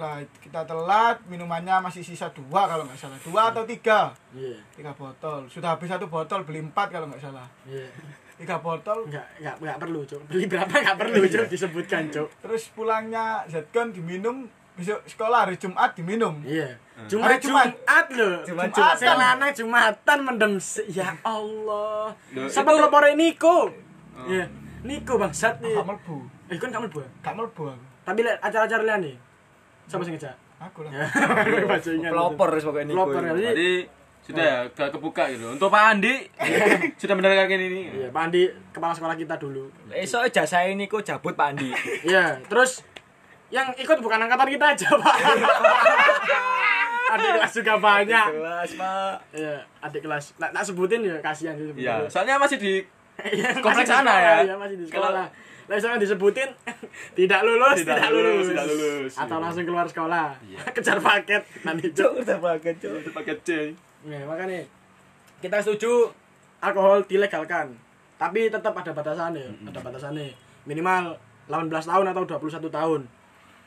Lah 0.00 0.16
kita 0.40 0.64
telat, 0.64 1.20
minumannya 1.28 1.76
masih 1.84 2.00
sisa 2.00 2.32
dua 2.32 2.64
kalau 2.64 2.88
nggak 2.88 2.96
salah. 2.96 3.20
Dua 3.20 3.52
atau 3.52 3.68
tiga. 3.68 4.08
Iya. 4.32 4.56
Tiga 4.72 4.96
botol. 4.96 5.44
Sudah 5.44 5.76
habis 5.76 5.92
satu 5.92 6.08
botol, 6.08 6.40
beli 6.40 6.64
empat 6.64 6.88
kalau 6.88 7.04
nggak 7.04 7.20
salah. 7.20 7.44
Iya. 7.68 7.84
Tiga 8.40 8.56
botol. 8.64 9.04
Enggak 9.04 9.28
enggak 9.36 9.60
enggak 9.60 9.76
perlu, 9.76 10.00
Cuk. 10.08 10.24
Beli 10.24 10.48
berapa 10.48 10.72
enggak 10.72 10.96
perlu, 10.96 11.20
Cuk, 11.28 11.46
disebutkan, 11.52 12.08
Cuk. 12.08 12.32
Terus 12.40 12.72
pulangnya 12.72 13.44
Zkon 13.44 13.92
diminum. 13.92 14.48
Besok 14.74 15.00
sekolah 15.04 15.38
hari 15.44 15.56
Jumat 15.56 15.90
diminum. 15.92 16.34
Iya. 16.40 16.78
Hari 16.96 17.08
Jumat 17.08 17.40
Jumat. 17.40 17.68
Jumat 17.70 18.06
lho. 18.10 18.30
Jumat, 18.44 18.68
Jumat. 18.70 18.94
Jumatan. 18.96 19.16
lanang 19.16 19.50
Jumatan 19.52 20.18
mendem 20.20 20.52
ya 20.88 21.08
Allah. 21.22 22.12
Loh, 22.32 22.46
Sama 22.46 22.70
itu- 22.70 22.78
pelopore 22.78 23.10
Niko. 23.14 23.68
Iya. 24.24 24.44
Niko 24.80 25.12
bangsat 25.16 25.60
nih. 25.60 25.76
Gak 25.76 25.86
melbu. 25.86 26.16
Eh 26.48 26.56
kan 26.56 26.68
kamu 26.70 26.86
buat. 26.88 27.08
Gak 27.20 27.34
melbu 27.34 27.62
aku. 27.68 27.84
Tapi 28.02 28.20
lek 28.20 28.36
acara-acara 28.38 28.82
lian 28.84 29.00
nih. 29.02 29.16
Sama 29.86 30.02
sing 30.02 30.14
ngejak. 30.14 30.36
Aku 30.60 30.84
lah. 30.84 30.92
Ya. 30.92 31.04
Pelopor 32.12 32.48
wis 32.52 32.64
pokoknya 32.64 32.86
Niko. 32.88 32.96
Pelopor 33.06 33.22
ya. 33.22 33.32
Jadi 33.32 33.44
Jadi 33.50 33.70
sudah 34.20 34.44
ya 34.44 34.58
gak 34.70 34.90
kebuka 34.92 35.24
gitu. 35.28 35.46
Untuk 35.50 35.68
Pak 35.68 35.84
Andi 35.90 36.14
sudah 37.00 37.14
mendengarkan 37.16 37.56
ini. 37.58 37.80
Iya, 37.90 38.08
Pak 38.12 38.22
Andi 38.28 38.42
kepala 38.70 38.92
sekolah 38.92 39.16
kita 39.16 39.34
dulu. 39.36 39.72
Esok 39.90 40.28
jasa 40.28 40.64
ini 40.64 40.84
kok 40.84 41.00
jabut 41.00 41.32
Pak 41.32 41.46
Andi. 41.50 41.72
Iya, 42.04 42.38
terus 42.46 42.84
yang 43.50 43.66
ikut 43.74 43.98
bukan 43.98 44.18
angkatan 44.22 44.48
kita 44.48 44.66
aja, 44.72 44.88
Pak. 44.94 45.16
adik 47.14 47.30
kelas 47.36 47.52
juga 47.52 47.74
banyak. 47.76 48.26
Kelas, 48.30 48.70
Pak. 48.78 49.14
Iya, 49.34 49.54
adik 49.82 50.00
kelas. 50.06 50.24
Nah, 50.38 50.48
tak 50.50 50.62
sebutin 50.62 51.02
ya 51.02 51.18
kasihan 51.18 51.54
sih 51.58 51.66
sebutin. 51.66 51.84
Iya, 51.86 52.06
soalnya 52.06 52.38
masih 52.38 52.58
di 52.58 52.74
Iya, 53.20 53.52
Kompleks 53.60 53.84
sana 53.84 54.14
ya? 54.16 54.36
Iya, 54.48 54.54
masih 54.56 54.76
di 54.80 54.84
sekolah. 54.88 55.12
Lah 55.12 55.28
misalnya 55.68 56.02
disebutin 56.02 56.50
tidak 57.18 57.40
lulus, 57.46 57.78
Tidak 57.78 57.94
tidak, 57.94 58.10
lulus, 58.10 58.26
lulus, 58.26 58.46
tidak 58.50 58.66
lulus. 58.66 59.12
Atau 59.14 59.36
Iya. 59.38 59.42
langsung 59.44 59.64
keluar 59.68 59.86
sekolah. 59.86 60.28
Iya. 60.42 60.58
Kejar 60.74 60.98
paket 60.98 61.42
nanti, 61.62 61.86
Cuk. 61.92 62.10
udah 62.24 62.38
banget, 62.40 62.74
Cuk. 62.80 63.12
pakai 63.12 63.36
C. 63.44 63.48
Ya, 64.02 64.24
makanya 64.24 64.64
kita 65.38 65.60
setuju 65.60 66.08
alkohol 66.58 67.04
dilegalkan. 67.04 67.70
Tapi 68.16 68.48
tetap 68.48 68.72
ada 68.72 68.92
batasannya, 68.92 69.68
ada 69.68 69.80
batasannya. 69.80 70.32
Minimal 70.64 71.16
18 71.48 71.72
tahun 71.86 72.06
atau 72.08 72.22
21 72.24 72.68
tahun. 72.68 73.00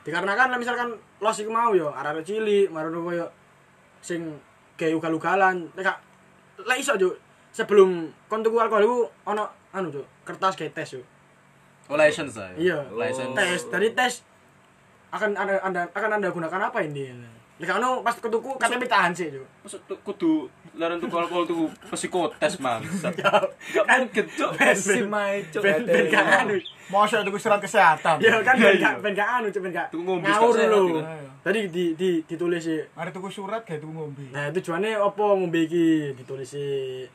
Dikarenakan 0.04 0.52
lah 0.52 0.58
misalkan 0.60 0.92
los 1.20 1.36
iku 1.40 1.48
mau 1.48 1.72
yo 1.72 1.88
arek 1.88 2.28
cilik, 2.28 2.68
marono 2.68 3.00
koyo 3.00 3.26
sing 4.04 4.36
kayak 4.76 5.00
ugal-ugalan. 5.00 5.72
Nek 5.72 5.96
lek 6.60 6.78
iso 6.78 6.92
Juk, 7.00 7.16
sebelum 7.56 8.12
kon 8.28 8.44
tuku 8.44 8.60
alkohol 8.60 8.84
iku 8.84 8.98
ono 9.24 9.48
anu 9.72 9.88
Juk, 9.88 10.04
kertas 10.28 10.60
kayak 10.60 10.76
tes 10.76 11.00
Juk. 11.00 11.04
Oh, 11.88 11.96
license 12.00 12.32
saya. 12.32 12.52
Iya, 12.56 12.80
License. 12.96 13.36
tes. 13.36 13.60
Dari 13.68 13.88
tes 13.92 14.24
akan 15.12 15.36
ada 15.36 15.60
anda 15.64 15.82
akan 15.92 16.10
anda 16.20 16.28
gunakan 16.32 16.60
apa 16.68 16.84
ini? 16.84 17.12
Nek 17.54 17.70
ono 17.78 18.02
pas 18.02 18.18
ketuku 18.18 18.58
KTP 18.58 18.82
tahan 18.90 19.14
sih 19.14 19.30
tuh 19.30 19.98
kudu 20.02 20.50
larang 20.74 20.98
tuh 20.98 21.06
alkohol 21.06 21.46
tuh 21.46 21.70
psikotes 21.94 22.58
mang. 22.58 22.82
Gak 23.74 23.86
mungkin 23.86 24.26
cok. 24.26 24.52
Si 24.74 25.06
Mai, 25.06 25.46
Cuk. 25.54 25.62
Ben 25.62 25.86
ben 25.86 26.10
gak 26.10 26.42
anu. 26.42 26.58
Masa 26.90 27.22
itu 27.22 27.30
surat 27.38 27.62
kesehatan. 27.62 28.18
Ya 28.18 28.42
kan 28.42 28.58
Iya, 28.58 28.66
ben 28.66 28.74
iya. 28.74 28.82
gak 28.82 28.94
ben 29.06 29.12
gak 29.14 29.28
anu, 29.38 29.46
ben 29.54 29.70
gak 29.70 29.86
Tuku 29.94 30.02
ngombe 30.02 30.26
ngawur 30.26 30.58
lho. 30.66 30.82
Tadi 31.46 31.70
di 31.70 31.94
di 31.94 32.10
ditulis 32.26 32.58
sih. 32.58 32.82
Mari 32.98 33.14
tuku 33.14 33.30
surat 33.30 33.62
kayak 33.62 33.86
tuku 33.86 33.92
ngombe. 33.94 34.26
Nah, 34.34 34.50
tujuannya 34.50 34.98
opo 34.98 35.38
ngombe 35.38 35.62
iki 35.70 36.10
ditulis 36.18 36.50
sih. 36.50 37.06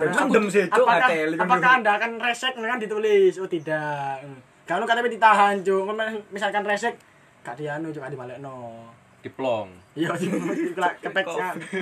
Mendem 0.00 0.48
sih, 0.48 0.64
Cuk, 0.72 0.88
Apakah, 0.88 1.60
kan. 1.60 1.84
Anda 1.84 2.00
akan 2.00 2.16
resek 2.16 2.56
kan 2.56 2.80
ditulis? 2.80 3.36
Oh 3.36 3.44
tidak. 3.44 4.24
Kalau 4.64 4.88
KTP 4.88 5.20
ditahan, 5.20 5.60
Cuk. 5.60 5.84
Misalkan 6.32 6.64
resek 6.64 6.96
gak 7.44 7.60
dianu, 7.60 7.92
Cuk, 7.92 8.00
gak 8.00 8.16
dibalekno. 8.16 8.88
Diplong. 9.22 9.68
Iya, 9.94 10.10
di 10.18 10.26
kepek 11.06 11.24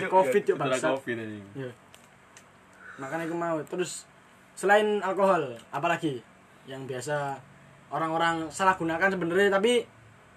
Covid 0.07 0.43
Setelah 0.45 0.69
bangsa. 0.71 0.93
covid 0.93 1.17
ini. 1.17 1.41
Iya. 1.57 1.73
Makanya 3.01 3.25
aku 3.25 3.37
mau. 3.37 3.57
Terus 3.65 4.05
selain 4.53 5.01
alkohol, 5.01 5.57
apalagi 5.73 6.21
yang 6.69 6.85
biasa 6.85 7.41
orang-orang 7.89 8.53
salah 8.53 8.77
gunakan 8.77 9.09
sebenarnya 9.09 9.51
tapi 9.51 9.83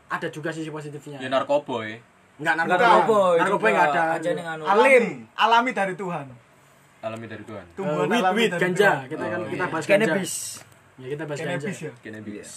ada 0.07 0.27
juga 0.31 0.49
sisi 0.49 0.71
positifnya. 0.71 1.19
Ya 1.19 1.27
narkoboy. 1.27 1.99
Enggak 2.39 2.53
Enggak 2.55 2.79
narkoba. 2.79 2.87
narkoba, 2.87 3.19
Narkoba 3.37 3.65
enggak 3.67 3.87
ada. 3.91 4.03
Aja 4.15 4.29
anu. 4.31 4.63
Alami, 4.65 4.99
alami 5.35 5.71
dari 5.71 5.93
Tuhan. 5.93 6.25
Alami 7.03 7.25
dari 7.27 7.43
Tuhan. 7.43 7.65
Eh, 7.67 7.75
Tumbuhan 7.75 8.07
weed, 8.07 8.23
alami 8.23 8.37
weed, 8.39 8.49
dari 8.49 8.61
ganja. 8.63 8.89
Tuhan. 8.89 9.09
Kita 9.11 9.23
kan 9.27 9.37
Oh, 9.37 9.47
kita 9.51 9.59
iya. 9.59 9.73
bahas 9.75 9.85
ganja. 9.85 10.05
Cannabis. 10.07 10.33
Ya, 10.93 11.07
kita 11.11 11.23
bahas 11.27 11.37
ganja. 11.37 11.51
Cannabis 11.51 11.77
ya. 11.77 11.91
Cannabis. 11.99 12.49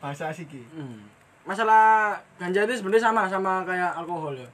Bahasa 0.00 0.24
asiki. 0.32 0.62
Hmm. 0.72 1.00
Masalah 1.44 2.16
ganja 2.34 2.64
itu 2.64 2.74
sebenarnya 2.74 3.04
sama 3.04 3.22
sama 3.26 3.60
kayak 3.62 3.92
alkohol 3.94 4.32
ya. 4.32 4.48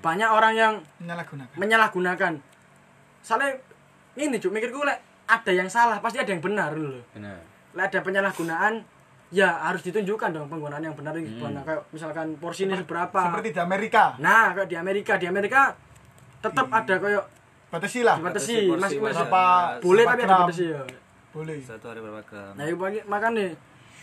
Banyak 0.00 0.28
orang 0.28 0.52
yang 0.52 0.72
Menyalahgunakan. 0.98 1.54
menyalahgunakan. 1.54 2.32
Soalnya 3.20 3.52
ini 4.14 4.36
cuk 4.36 4.50
mikirku 4.50 4.82
lek 4.82 4.98
ada 5.24 5.52
yang 5.52 5.68
salah 5.68 6.00
pasti 6.00 6.16
ada 6.16 6.28
yang 6.28 6.40
benar 6.40 6.72
dulu. 6.72 6.96
Benar. 7.12 7.36
Lek 7.72 7.84
ada 7.88 8.00
penyalahgunaan 8.00 8.80
ya 9.28 9.48
harus 9.62 9.80
ditunjukkan 9.82 10.28
dong 10.30 10.48
penggunaan 10.48 10.80
yang 10.82 10.92
benar 10.92 11.12
Hmm. 11.12 11.24
gimana 11.24 11.60
kayak 11.62 11.84
misalkan 11.88 12.36
porsi 12.36 12.64
ini 12.64 12.74
seberapa. 12.74 13.20
Seperti 13.22 13.48
di 13.50 13.60
Amerika. 13.60 14.16
Nah, 14.18 14.52
kayak 14.52 14.68
di 14.68 14.76
Amerika, 14.76 15.12
di 15.16 15.26
Amerika 15.26 15.72
tetap 16.40 16.66
ada 16.68 16.94
kayak 16.96 17.24
Batasi 17.68 18.00
lah. 18.02 18.16
dibatasi, 18.18 18.68
porsi 18.68 18.74
mas, 18.74 18.92
mas, 18.92 19.16
masyarakat. 19.16 19.28
Berapa 19.28 19.80
boleh 19.80 20.04
tapi 20.04 20.22
ada 20.22 20.36
batasi 20.42 20.64
ya. 20.66 20.82
Boleh. 21.32 21.56
Satu 21.60 21.86
hari 21.88 22.00
berapa 22.00 22.20
gram? 22.22 22.52
Nah, 22.52 22.64
itu 22.64 22.76
bagi- 22.76 23.06
makanya 23.06 23.46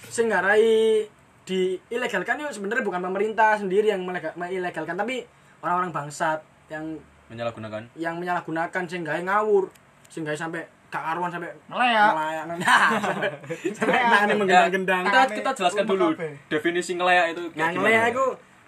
sing 0.07 0.25
ngarai 0.25 1.05
di 1.49 1.61
ilegalkan 1.87 2.37
itu 2.37 2.53
sebenarnya 2.53 2.83
bukan 2.83 3.01
pemerintah 3.01 3.57
sendiri 3.57 3.89
yang 3.89 4.01
melega- 4.01 4.35
mengilegalkan 4.35 4.93
tapi 4.93 5.25
orang-orang 5.59 5.89
bangsat 5.89 6.39
yang 6.69 6.85
Menyalahgunakan. 7.25 7.89
yang 7.95 8.15
menyalahgunakan 8.15 8.83
sing 8.85 9.01
gawe 9.01 9.17
ngawur, 9.19 9.65
sing 10.05 10.21
gawe 10.21 10.33
sampai 10.35 10.61
gak 10.87 11.01
karuan 11.03 11.29
sampai 11.29 11.49
Ngeleak. 11.65 12.09
melayak 12.11 12.43
nah, 12.49 12.57
sampai 12.99 13.29
sampai 13.67 13.97
tangannya 14.03 14.35
menggendang-gendang. 14.35 15.01
Kita 15.03 15.19
kita 15.31 15.49
jelaskan 15.55 15.85
dulu 15.85 16.07
definisi 16.47 16.93
ngeleyak 16.95 17.25
itu 17.31 17.41
Nah, 17.47 17.53
kayak 17.55 17.73
ngeleak 17.75 17.93
gimana. 17.99 18.11
iku 18.11 18.25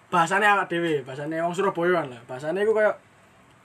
bahasane 0.07 0.45
awak 0.45 0.65
dhewe, 0.67 1.01
bahasane 1.01 1.35
wong 1.38 1.50
Surabaya 1.51 2.01
lah. 2.03 2.21
Bahasane 2.23 2.57
iku 2.59 2.71
koyo 2.71 2.93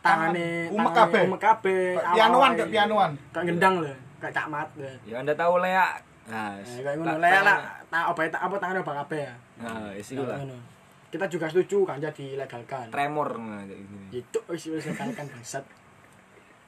tangane 0.00 0.70
Umek 0.70 0.92
kabeh. 0.94 1.23
umek 1.26 1.40
kabeh. 1.42 1.85
Pianuan 2.14 2.50
kayak 2.54 2.70
pianuan. 2.70 3.11
Kayak 3.30 3.44
gendang 3.46 3.75
lho, 3.80 3.92
kayak 4.18 4.32
cakmat. 4.35 4.68
Ya 5.04 5.16
Anda 5.18 5.32
tahu 5.35 5.58
leak. 5.58 5.92
Nah, 6.26 6.56
Nah, 6.56 6.80
kayak 6.80 6.96
ngono 6.96 7.18
leak 7.18 7.42
lah, 7.42 7.58
tak 7.87 8.05
obat 8.11 8.28
tak 8.28 8.43
apa 8.43 8.55
tangane 8.57 8.78
obat 8.81 8.97
kabeh 9.05 9.21
ya. 9.23 9.35
Nah, 9.59 9.90
isi 9.93 10.14
Kayak 10.14 10.28
lah. 10.28 10.38
ngono. 10.43 10.59
Kita 11.07 11.25
juga 11.31 11.47
setuju 11.47 11.87
ganja 11.87 12.11
dilegalkan. 12.11 12.90
Tremor 12.90 13.28
nah, 13.37 13.62
gini. 13.64 14.11
Itu 14.12 14.38
wis 14.47 14.66
wis 14.66 14.85
legalkan 14.85 15.26
bangsat. 15.26 15.64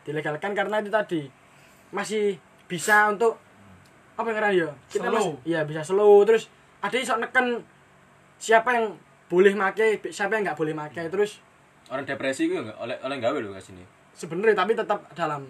Dilegalkan 0.02 0.52
karena 0.54 0.78
itu 0.78 0.88
tadi 0.88 1.22
masih 1.90 2.38
bisa 2.64 3.08
untuk 3.08 3.36
apa 4.14 4.28
yang 4.28 4.66
ya? 4.66 4.70
Kita 4.86 5.06
Slow. 5.06 5.14
masih- 5.14 5.38
Iya, 5.44 5.60
bisa 5.64 5.82
slow 5.82 6.22
terus 6.24 6.48
ada 6.78 6.96
iso 6.96 7.14
neken 7.16 7.62
siapa 8.36 8.72
yang 8.72 8.94
boleh 9.28 9.52
make, 9.52 10.00
siapa 10.08 10.34
yang 10.34 10.46
nggak 10.46 10.58
boleh 10.58 10.72
make 10.72 10.96
terus 11.08 11.42
Orang 11.88 12.04
depresi 12.04 12.44
itu 12.44 12.54
enggak 12.54 12.76
oleh 12.76 12.96
oleh 13.00 13.16
gawe 13.16 13.32
lho 13.34 13.50
ke 13.50 13.62
sini. 13.62 13.84
sebenarnya 14.12 14.58
tapi 14.58 14.74
tetap 14.74 14.98
dalam 15.14 15.46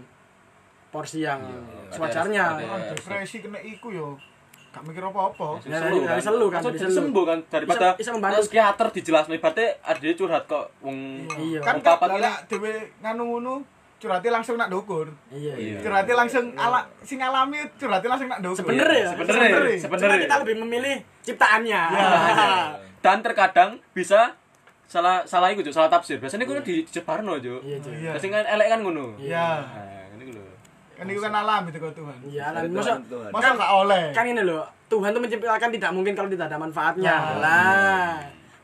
porsi 0.88 1.20
yang 1.20 1.40
Iya, 1.40 1.88
sewajarnya. 1.90 2.44
ada- 2.52 2.64
Orang 2.64 2.84
depresi 2.90 3.36
kena 3.40 3.58
iku 3.58 3.88
yo. 3.90 4.08
Gak 4.68 4.82
mikir 4.84 5.00
apa-apa. 5.00 5.58
Ya, 5.64 5.80
dari- 5.80 6.04
dari 6.04 6.22
selu 6.22 6.46
kan, 6.48 6.60
dari 6.60 6.76
selu. 6.78 6.92
sembuh 6.92 7.24
kan 7.24 7.38
daripada 7.48 7.86
Bisa- 7.90 7.98
bisa 7.98 8.10
membantu. 8.12 8.36
psikiater 8.44 8.86
dijelasno 8.92 9.32
ibaratnya 9.32 9.68
ada 9.80 10.08
curhat 10.12 10.44
kok 10.44 10.64
wong 10.80 10.98
Iya. 11.26 11.60
Kan 11.64 11.76
kan 11.80 11.96
ini. 12.12 12.30
dhewe 12.46 12.72
nganu 13.00 13.22
ngono, 13.26 13.54
curhati 13.96 14.28
langsung 14.28 14.54
nak 14.54 14.68
dukur. 14.68 15.08
Iya. 15.28 15.54
Iya. 15.56 15.78
Curhati 15.80 16.12
langsung 16.12 16.44
ala 16.54 16.84
sing 17.00 17.18
alami 17.18 17.58
curhati 17.74 18.06
langsung 18.06 18.28
nak 18.28 18.40
dukur. 18.40 18.60
Sebenarnya 18.60 18.98
ya. 18.98 19.10
Cuma 19.10 19.24
sebenarnya. 19.80 20.18
kita 20.22 20.36
lebih 20.44 20.56
memilih 20.62 20.96
ciptaannya. 21.24 21.82
Dan 22.98 23.16
terkadang 23.22 23.70
bisa 23.90 24.36
salah 24.84 25.24
salah 25.24 25.48
iku 25.48 25.60
salah 25.68 25.88
tafsir. 25.88 26.16
Biasanya 26.16 26.44
kudu 26.44 26.60
dijebarno, 26.62 27.36
Cuk. 27.36 27.60
Iya, 27.60 27.76
Cuk. 27.78 27.92
Iya. 27.94 28.12
Sing 28.16 28.30
elek 28.32 28.68
kan 28.68 28.80
ngono. 28.80 29.16
Iya. 29.16 29.60
Nah, 29.60 30.04
ngene 30.12 30.22
iku 30.24 30.32
lho. 30.36 30.44
Kan 30.98 31.06
itu 31.06 31.20
kan 31.20 31.32
alami 31.32 31.68
itu 31.70 31.78
kok 31.78 31.94
Tuhan. 31.94 32.16
Iya, 32.26 32.44
Dari 32.50 32.68
masa. 32.68 32.98
Masa 33.30 33.48
gak 33.54 33.72
oleh? 33.72 34.04
kan 34.10 34.24
ini 34.24 34.42
loh 34.42 34.66
Tuhan 34.88 35.08
tuh 35.08 35.20
menciptakan 35.20 35.68
tidak 35.70 35.90
mungkin 35.92 36.12
kalau 36.12 36.26
tidak 36.26 36.48
ada 36.48 36.56
manfaatnya 36.56 37.12
Nah. 37.12 37.36
lah 37.38 38.12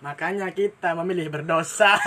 makanya 0.00 0.48
kita 0.50 0.94
memilih 0.94 1.28
berdosa 1.28 1.92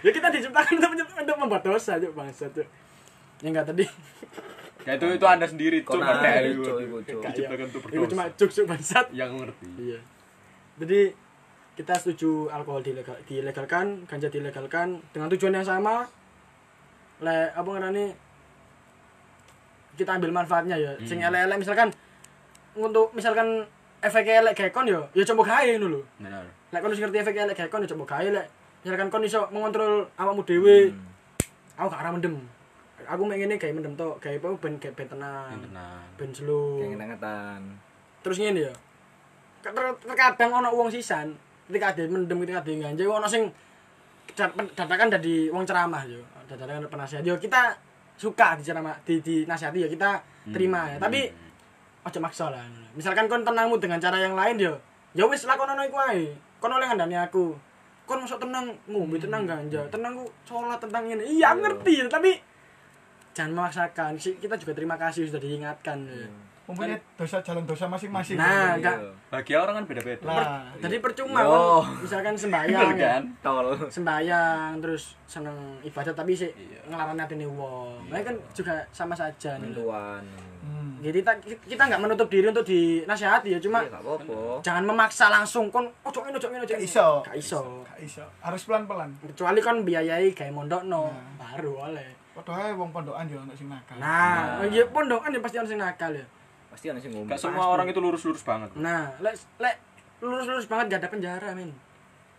ya 0.00 0.10
kita 0.10 0.26
diciptakan 0.30 0.72
untuk, 0.78 1.06
untuk 1.12 1.36
membuat 1.36 1.62
dosa 1.62 1.96
tuh 1.96 2.10
bangsa 2.10 2.48
tuh 2.48 2.64
ya 3.38 3.46
enggak 3.46 3.66
tadi 3.66 3.84
Ya 4.80 4.96
itu 4.96 5.04
itu 5.12 5.22
Anda 5.22 5.44
sendiri, 5.44 5.84
Cuk. 5.84 5.92
Nggak 5.92 6.56
iku, 6.56 6.64
Cuk. 7.04 7.20
Diciptakan 7.20 7.64
untuk 7.68 7.80
itu 7.84 8.06
cuma 8.08 8.22
berdosa. 8.24 8.38
cuk 8.38 8.50
cuk 8.50 8.64
bangsat 8.66 9.06
Yang 9.12 9.30
ngerti. 9.36 9.66
iya 9.78 9.98
jadi 10.76 11.00
kita 11.74 11.92
setuju 11.94 12.48
alkohol 12.48 12.80
dilegal, 12.80 13.16
dilegalkan 13.24 14.04
ganja 14.04 14.28
dilegalkan 14.28 15.00
dengan 15.10 15.26
tujuan 15.30 15.54
yang 15.54 15.66
sama 15.66 16.06
le 17.20 17.36
apa 17.52 17.68
ngarani 17.68 18.04
kita 19.96 20.16
ambil 20.16 20.32
manfaatnya 20.32 20.76
ya 20.80 20.92
sing 21.04 21.20
elek-elek 21.20 21.60
misalkan 21.60 21.88
untuk 22.72 23.12
misalkan 23.12 23.68
efeknya 24.00 24.40
elek 24.40 24.54
kayak 24.56 24.72
kon 24.72 24.88
yo, 24.88 25.04
ya 25.12 25.20
coba 25.28 25.44
gawe 25.44 25.68
ngono 25.76 25.86
lho. 25.92 26.00
Bener. 26.16 26.44
Lek 26.72 26.80
kon 26.80 26.88
ngerti 26.88 27.20
efeknya 27.20 27.44
elek 27.44 27.56
kayak 27.60 27.68
kon 27.68 27.84
ya 27.84 27.88
coba 27.92 28.04
gawe 28.16 28.28
lek 28.32 28.46
misalkan 28.80 29.08
kon 29.12 29.24
iso 29.26 29.44
mengontrol 29.52 30.08
awakmu 30.16 30.40
dhewe. 30.48 30.88
Aku 31.76 31.88
gak 31.92 32.00
arah 32.00 32.12
mendem. 32.12 32.36
Aku 33.04 33.28
mek 33.28 33.36
ngene 33.40 33.60
gawe 33.60 33.72
mendem 33.76 33.92
tok, 33.96 34.16
gawe 34.24 34.36
apa 34.40 34.48
ben 34.56 34.74
gawe 34.80 34.92
ben 34.96 35.08
tenang. 35.08 35.52
Ben 36.16 36.30
slow. 36.32 36.80
Kayak 36.80 36.96
ngengetan. 36.96 37.60
Terus 38.24 38.36
ngene 38.40 38.60
ya. 38.68 38.74
Ter- 39.60 39.76
ter- 39.76 40.00
Terkadang 40.08 40.50
ana 40.56 40.72
wong 40.72 40.88
sisan 40.88 41.36
ketika 41.68 41.92
ada 41.92 42.02
mendem 42.08 42.40
ketika 42.40 42.64
ada 42.64 42.72
ganja 42.72 43.04
ana 43.04 43.28
sing 43.28 43.52
dadakan 44.34 45.08
dari 45.12 45.48
wong 45.50 45.64
ceramah 45.64 46.02
yo. 46.06 46.20
Dadakan 46.46 46.86
penasihat 46.90 47.22
yo 47.22 47.38
kita 47.38 47.74
suka 48.20 48.58
diceramah 48.60 49.00
di 49.06 49.22
di 49.24 49.48
nasihati 49.48 49.86
ya 49.86 49.88
kita 49.88 50.10
terima 50.50 50.90
ya. 50.90 50.96
Tapi 51.00 51.30
ojo 52.04 52.18
maksa 52.20 52.48
lah. 52.52 52.64
Misalkan 52.96 53.28
kon 53.28 53.44
tenangmu 53.44 53.76
dengan 53.80 54.00
cara 54.00 54.18
yang 54.20 54.34
lain 54.34 54.56
yo. 54.60 54.74
Ya 55.16 55.26
wis 55.26 55.42
lakonono 55.46 55.82
iku 55.82 55.98
ae. 55.98 56.30
Kon 56.60 56.70
oleh 56.70 56.86
ngandani 56.86 57.16
aku. 57.16 57.56
Kon 58.04 58.26
masuk 58.26 58.42
tenang, 58.42 58.74
ngombe 58.90 59.16
tenang 59.22 59.46
ganja. 59.46 59.86
Tenang 59.86 60.18
ku 60.18 60.26
sholat 60.42 60.82
tentang 60.82 61.06
ini. 61.06 61.38
Iya, 61.38 61.54
aku 61.54 61.62
ngerti, 61.62 62.10
tapi 62.10 62.34
jangan 63.30 63.54
memaksakan. 63.54 64.18
Kita 64.18 64.58
juga 64.58 64.74
terima 64.74 64.98
kasih 64.98 65.30
sudah 65.30 65.38
diingatkan. 65.38 65.98
ya. 66.10 66.26
Mempunyai 66.70 66.98
dosa 67.14 67.36
jalan 67.40 67.62
dosa 67.62 67.84
masing-masing. 67.84 68.34
Nah, 68.34 68.46
Iya. 68.46 68.78
enggak 68.78 68.96
Bahagia 69.26 69.56
orang 69.58 69.74
kan 69.76 69.84
beda-beda. 69.84 70.22
Lah, 70.24 70.62
Jadi 70.76 70.96
percuma 70.98 71.38
Yo. 71.40 71.48
kon 71.48 72.00
misalkan 72.00 72.34
sembahyang 72.34 72.90
ya. 72.92 73.06
kan? 73.14 73.22
Tol. 73.40 73.66
Sembahyang 73.90 74.78
terus 74.78 75.14
seneng 75.24 75.54
ibadah 75.80 76.10
tapi 76.10 76.32
sih 76.32 76.48
Iya. 76.48 76.82
ngelarang 76.86 77.14
atine 77.16 77.44
wong. 77.44 78.06
Nah 78.06 78.18
kan 78.20 78.34
juga 78.50 78.74
sama 78.88 79.12
saja 79.12 79.54
nih. 79.56 79.68
Mentuan. 79.68 80.22
hmm. 80.60 80.98
Jadi 81.00 81.18
kita 81.18 81.32
kita 81.64 81.82
nggak 81.84 82.00
menutup 82.00 82.26
diri 82.26 82.46
untuk 82.46 82.62
dinasihati 82.62 83.48
ya, 83.50 83.58
cuma 83.58 83.80
Iya, 83.80 83.96
apa-apa. 83.96 84.60
jangan 84.60 84.84
memaksa 84.84 85.26
langsung 85.28 85.68
kon 85.68 85.88
ojo 86.00 86.18
ngene 86.20 86.36
ojo 86.36 86.48
ngene 86.48 86.62
ojo 86.62 86.68
Gak 86.68 86.76
ngene. 86.76 86.86
iso. 86.86 87.08
Gak 87.22 87.36
iso. 87.36 87.60
Gak 87.84 88.00
iso. 88.00 88.24
Harus 88.38 88.62
pelan-pelan. 88.62 89.10
Kecuali 89.24 89.58
kon 89.58 89.82
biayai 89.82 90.30
gawe 90.30 90.50
mondokno, 90.50 91.08
Nah. 91.08 91.34
baru 91.36 91.88
oleh. 91.88 92.08
Padahal 92.30 92.72
wong 92.72 92.90
pondokan 92.90 93.26
yo 93.26 93.38
ono 93.38 93.52
sing 93.52 93.66
nakal. 93.66 93.96
Nah, 93.96 94.58
Nah. 94.58 94.64
iya 94.64 94.84
pondokan 94.86 95.28
ya 95.28 95.40
pasti 95.40 95.56
ono 95.56 95.66
sing 95.66 95.76
nakal 95.76 96.12
ya. 96.12 96.26
Pasti 96.80 96.96
sing 96.96 97.12
ngomong. 97.12 97.28
Gak 97.28 97.40
semua 97.44 97.64
orang 97.68 97.92
itu 97.92 98.00
lurus-lurus 98.00 98.40
banget. 98.40 98.72
Nah, 98.80 99.12
lek 99.20 99.36
lek 99.60 99.76
lurus-lurus 100.24 100.64
banget 100.64 100.96
gak 100.96 101.00
ada 101.04 101.08
penjara, 101.12 101.48
men. 101.52 101.76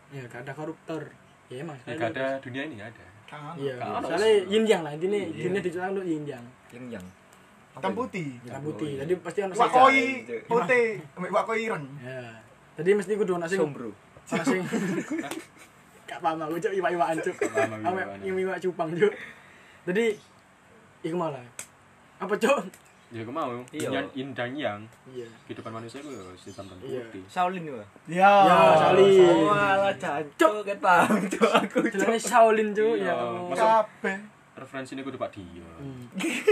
Ya, 0.10 0.26
gak 0.26 0.42
ada 0.50 0.54
koruptor. 0.58 1.14
Ya 1.46 1.62
emang 1.62 1.78
Ya 1.86 1.94
gak 1.94 2.18
ada 2.18 2.42
dunia 2.42 2.66
ini 2.66 2.82
ada. 2.82 3.06
Iya, 3.54 3.78
Gak 3.78 3.86
ada. 3.86 4.08
soalnya 4.10 4.32
yin 4.50 4.64
yang 4.66 4.82
lah, 4.82 4.92
intinya 4.98 5.16
Iya. 5.22 5.44
dunia 5.46 5.62
dicelang 5.62 5.92
untuk 5.94 6.06
yin 6.10 6.24
yang. 6.26 6.46
Yang 6.74 6.86
yang. 6.98 7.06
Hitam 7.72 7.94
putih. 7.94 8.28
Hitam 8.42 8.62
putih. 8.66 8.92
Jadi 8.98 9.14
pasti 9.22 9.40
ono 9.46 9.54
sing 9.54 9.62
Wakoi 9.62 10.02
putih, 10.44 10.86
wakoi 11.16 11.60
ireng. 11.62 11.86
Ya. 12.02 12.22
Jadi 12.82 12.90
mesti 12.98 13.12
kudu 13.14 13.32
ono 13.38 13.46
sing 13.46 13.62
Sombro. 13.62 13.94
ono 13.94 14.44
sing 14.44 14.62
Gak 16.10 16.20
paham 16.20 16.44
aku 16.44 16.58
cuk 16.60 16.74
iwak-iwakan 16.76 17.18
cuk. 17.24 17.36
iwak-iwakan. 17.40 18.18
iwak 18.26 18.58
cupang 18.60 18.90
cuk. 18.92 19.14
Jadi 19.86 20.06
iku 21.06 21.16
malah. 21.16 21.46
Apa 22.20 22.34
cuk? 22.36 22.58
Ya 23.12 23.28
aku 23.28 23.32
mau. 23.36 23.52
Iya. 23.76 24.08
Yin, 24.16 24.32
dan 24.32 24.56
yang. 24.56 24.80
Iya. 25.04 25.28
Kehidupan 25.44 25.72
manusia 25.76 26.00
itu 26.00 26.16
ya 26.16 26.24
hitam 26.32 26.64
dan 26.64 26.78
Iya. 26.80 27.04
putih. 27.04 27.24
Shaolin 27.28 27.64
ya. 27.68 27.76
Ya. 28.08 28.34
Ya, 28.48 28.60
Sali. 28.80 29.08
Oh, 29.20 29.52
alah 29.52 29.94
jancuk 30.00 30.64
paham 30.80 31.20
cuk 31.36 31.52
aku. 31.52 31.78
Jelane 31.92 32.16
Shaolin 32.16 32.72
cuk 32.72 32.96
Iya, 32.96 33.12
ya. 33.12 33.52
Kabeh. 33.52 34.18
Referensi 34.56 34.96
ini 34.96 35.04
kudu 35.04 35.20
Pak 35.20 35.32
Dio. 35.36 35.64
Hmm, 35.80 36.06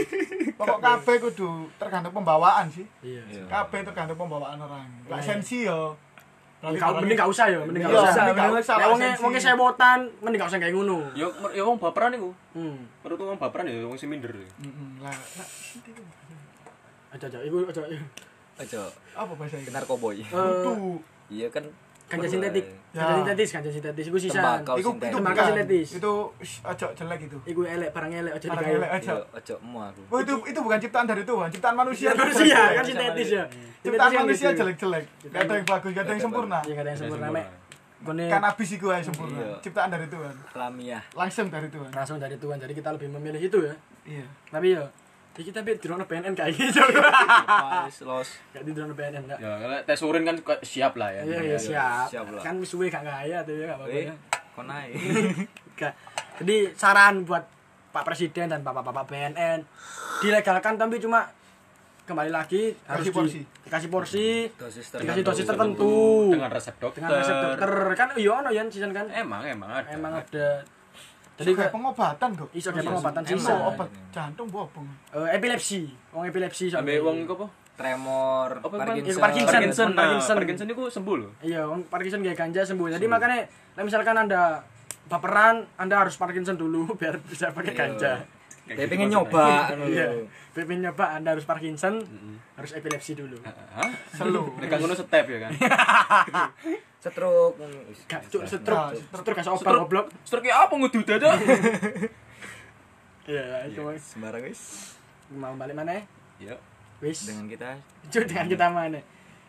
Pokok 0.60 0.80
kabeh 0.82 1.16
kudu 1.24 1.72
tergantung 1.80 2.12
pembawaan 2.12 2.68
sih. 2.68 2.84
Iya. 3.00 3.24
Iya. 3.32 3.44
Kabeh 3.48 3.80
tergantung 3.88 4.20
pembawaan 4.20 4.60
orang. 4.60 4.88
Iya. 5.08 5.24
sensi 5.24 5.63
yo. 5.63 5.96
Kau 6.60 6.92
mending 7.00 7.16
gak 7.16 7.32
usah 7.32 7.48
ya, 7.48 7.56
mending 7.63 7.88
gak 7.88 7.96
usah. 7.96 8.36
mending 8.36 8.51
gak 8.51 8.60
usah. 8.60 8.75
Sensi. 9.00 9.24
wonge 9.24 9.39
sebotan, 9.39 10.00
mending 10.20 10.44
gak 10.44 10.51
usah 10.51 10.60
kayak 10.60 10.75
ngono. 10.75 11.08
Ya 11.15 11.24
ya 11.56 11.63
wong 11.63 11.80
baperan 11.80 12.12
iku. 12.12 12.36
Hmm. 12.52 12.84
Menurut 13.00 13.32
wong 13.32 13.39
baperan 13.39 13.63
ya 13.63 13.80
wong 13.88 13.95
sing 13.95 14.12
minder. 14.12 14.28
Lah, 15.00 15.08
lah, 15.08 15.48
Aja 17.10 17.26
aja 17.26 17.39
iku 17.41 17.65
aja. 17.65 17.82
Aja 18.60 18.82
apa 19.15 19.32
bahasa 19.34 19.56
ini? 19.58 19.65
kenar 19.65 19.84
koboi. 19.88 20.22
Eh, 20.22 20.28
Kudu. 20.30 21.00
Iya 21.30 21.48
kan. 21.50 21.65
ganja 22.10 22.26
sintetik. 22.26 22.65
Ya. 22.89 23.06
Ganja 23.06 23.13
sintetis, 23.22 23.50
ganja 23.54 23.69
sintetis 23.69 24.06
iku 24.10 24.17
sisa. 24.17 24.41
Tembakau 24.41 24.76
Iku 24.82 24.89
sintetis. 24.98 25.10
itu 25.13 25.17
Tembakau 25.22 25.43
sintetis. 25.45 25.88
Itu 26.02 26.13
ojo 26.41 26.88
jelek 26.98 27.19
itu. 27.30 27.38
Iku 27.45 27.62
elek, 27.69 27.89
barang 27.93 28.12
elek 28.17 28.34
aja 28.34 28.45
Barang 28.50 28.65
elek 28.65 28.89
aja. 28.89 29.12
Iya, 29.13 29.38
aja 29.38 29.54
emu 29.62 29.80
aku. 29.86 30.02
Oh 30.10 30.19
itu 30.26 30.34
itu 30.50 30.60
bukan 30.60 30.80
ciptaan 30.82 31.06
dari 31.06 31.22
Tuhan, 31.22 31.48
ciptaan 31.54 31.76
manusia. 31.78 32.10
Manusia 32.17 32.58
kan 32.74 32.84
sintetis 32.84 33.30
ya. 33.30 33.43
Ciptaan 33.86 34.10
kan 34.10 34.22
manusia 34.26 34.50
gitu. 34.50 34.60
jelek-jelek. 34.65 35.04
Gak 35.30 35.41
ada 35.45 35.54
yang 35.54 35.67
bagus, 35.69 35.89
gak 35.93 36.04
ada 36.04 36.12
yang 36.17 36.24
sempurna. 36.26 36.60
Iya, 36.65 36.74
gak 36.74 36.84
ada 36.84 36.89
yang 36.89 37.00
sempurna 37.00 37.28
mek. 37.30 37.45
Gone 38.00 38.26
Kan 38.32 38.43
abis 38.48 38.69
iku 38.80 38.88
aja 38.89 39.04
sempurna. 39.06 39.38
Iya. 39.38 39.56
Ciptaan 39.62 39.89
dari 39.93 40.08
Tuhan. 40.10 40.34
Alamiah. 40.58 41.04
Langsung 41.13 41.48
dari 41.54 41.67
Tuhan. 41.69 41.89
langsung 41.93 42.17
dari 42.17 42.36
Tuhan. 42.41 42.58
Jadi 42.58 42.74
kita 42.74 42.89
lebih 42.95 43.08
memilih 43.13 43.41
itu 43.43 43.60
ya. 43.62 43.76
Iya. 44.10 44.26
Tapi 44.50 44.74
ya 44.74 44.82
Ya 45.32 45.42
kita 45.42 45.60
bi 45.62 45.72
drone 45.74 46.04
PNN 46.04 46.34
kayak 46.34 46.52
gitu. 46.54 46.82
Wis 47.86 48.00
los. 48.02 48.30
Gak 48.52 48.62
di 48.62 48.72
drone 48.72 48.92
PNN 48.92 49.24
enggak. 49.24 49.38
Ya 49.38 49.52
kalau 49.56 49.78
tes 49.82 50.00
urin 50.02 50.24
kan 50.24 50.36
siap 50.60 50.94
lah 50.94 51.10
ya. 51.10 51.22
Iya, 51.24 51.39
iya 51.46 51.58
siap. 51.58 52.06
Siap 52.10 52.26
lah. 52.30 52.42
Kan 52.42 52.58
wis 52.58 52.68
suwe 52.68 52.88
gak 52.88 53.02
kaya 53.02 53.39
tuh 53.42 53.56
ya 53.56 53.65
gak 53.68 53.78
apa-apa. 53.80 54.00
Ya. 54.04 54.15
kok 54.50 54.65
naik? 54.65 54.92
Jadi 56.39 56.56
saran 56.74 57.24
buat 57.24 57.44
Pak 57.89 58.04
Presiden 58.04 58.48
dan 58.48 58.60
Bapak-bapak 58.60 59.06
BNN 59.06 59.63
dilegalkan 60.20 60.76
tapi 60.76 61.00
cuma 61.00 61.32
kembali 62.04 62.28
lagi 62.28 62.74
harus 62.84 63.02
Kasih 63.02 63.08
di- 63.08 63.15
porsi. 63.15 63.42
dikasih 63.63 63.89
porsi 63.89 64.28
Dosis 64.52 64.86
dikasih 64.89 65.22
tertentu. 65.22 65.30
dosis 65.30 65.46
tertentu 65.46 65.94
dengan 66.28 66.50
resep 66.50 66.76
dokter. 66.76 67.00
dengan 67.00 67.12
resep 67.15 67.36
dokter 67.39 67.72
kan 67.96 68.08
iya 68.18 68.32
ono 68.36 68.50
ya 68.50 68.62
season 68.65 68.89
kan 68.89 69.06
Emang 69.10 69.42
emang 69.44 69.70
ada. 69.72 69.88
emang 69.89 70.13
ada 70.18 70.48
Jadi 71.39 71.49
kayak 71.49 71.60
kayak 71.62 71.71
pengobatan 71.71 72.30
kok. 72.36 72.49
iso 72.52 72.67
kayak 72.69 72.78
Iya, 72.78 72.89
pengobatan 72.91 73.21
sisa 73.23 73.52
Oh, 73.52 73.71
obat 73.71 73.89
jantung 74.12 74.47
bopong. 74.47 74.88
Eh, 75.10 75.30
epilepsi 75.34 75.80
wong 76.12 76.23
epilepsi 76.25 76.63
soalnya. 76.67 76.99
Wong 76.99 77.23
iku 77.23 77.34
apa? 77.36 77.47
Tremor, 77.73 78.49
Apa 78.60 78.75
Parkinson. 78.75 78.84
Parkinson. 78.84 79.21
Parkinson. 79.23 79.47
Parkinson. 79.47 79.88
Nah, 79.88 80.02
Parkinson. 80.04 80.36
Parkinson 80.36 80.67
itu 80.67 80.84
sembuh 80.91 81.15
loh. 81.15 81.32
Iya, 81.39 81.62
wong 81.63 81.88
Parkinson 81.88 82.19
kayak 82.19 82.38
ganja 82.38 82.62
sembuh. 82.62 82.88
Jadi 82.91 83.06
makanya 83.08 83.47
nah 83.73 83.84
misalkan 83.84 84.15
Anda 84.17 84.60
baperan, 85.08 85.63
Anda 85.73 85.95
harus 85.97 86.19
Parkinson 86.19 86.54
dulu 86.54 86.91
biar 86.99 87.15
bisa 87.21 87.49
pakai 87.49 87.71
Iya. 87.71 87.80
ganja. 87.80 88.12
Dia 88.67 88.86
pengen 88.86 89.10
nyoba 89.10 89.71
Iya. 89.82 90.06
lho. 90.12 90.28
Pengen 90.52 90.84
nyoba 90.84 91.15
Anda 91.15 91.34
harus 91.34 91.47
Parkinson, 91.47 92.04
harus 92.54 92.71
epilepsi 92.71 93.15
dulu. 93.15 93.39
Hah? 93.47 93.88
Selu. 94.12 94.60
Nek 94.60 94.67
kan 94.67 94.78
ngono 94.78 94.93
step 94.93 95.25
ya 95.25 95.39
kan. 95.39 95.52
Setruk. 97.00 97.56
Gak 98.06 98.22
cuk 98.28 98.44
setruk, 98.44 98.76
Nah, 98.76 98.92
setruk 98.92 99.34
kasih 99.34 99.52
obat 99.52 99.62
Setruk. 99.62 99.80
goblok. 99.82 100.06
Stroke 100.22 100.50
apa 100.50 100.74
ngudu 100.74 101.00
dada? 101.02 101.32
Iya, 103.26 103.70
itu 103.70 103.80
Mas. 103.80 104.02
Sembarang 104.10 104.42
wis. 104.42 104.62
mau 105.30 105.54
balik 105.54 105.78
mana? 105.78 106.02
Ya. 106.38 106.58
Wis. 106.98 107.24
Dengan 107.24 107.46
kita 107.46 107.78
Cuk 108.10 108.26
dengan 108.26 108.50
kita 108.50 108.66
mana? 108.68 108.98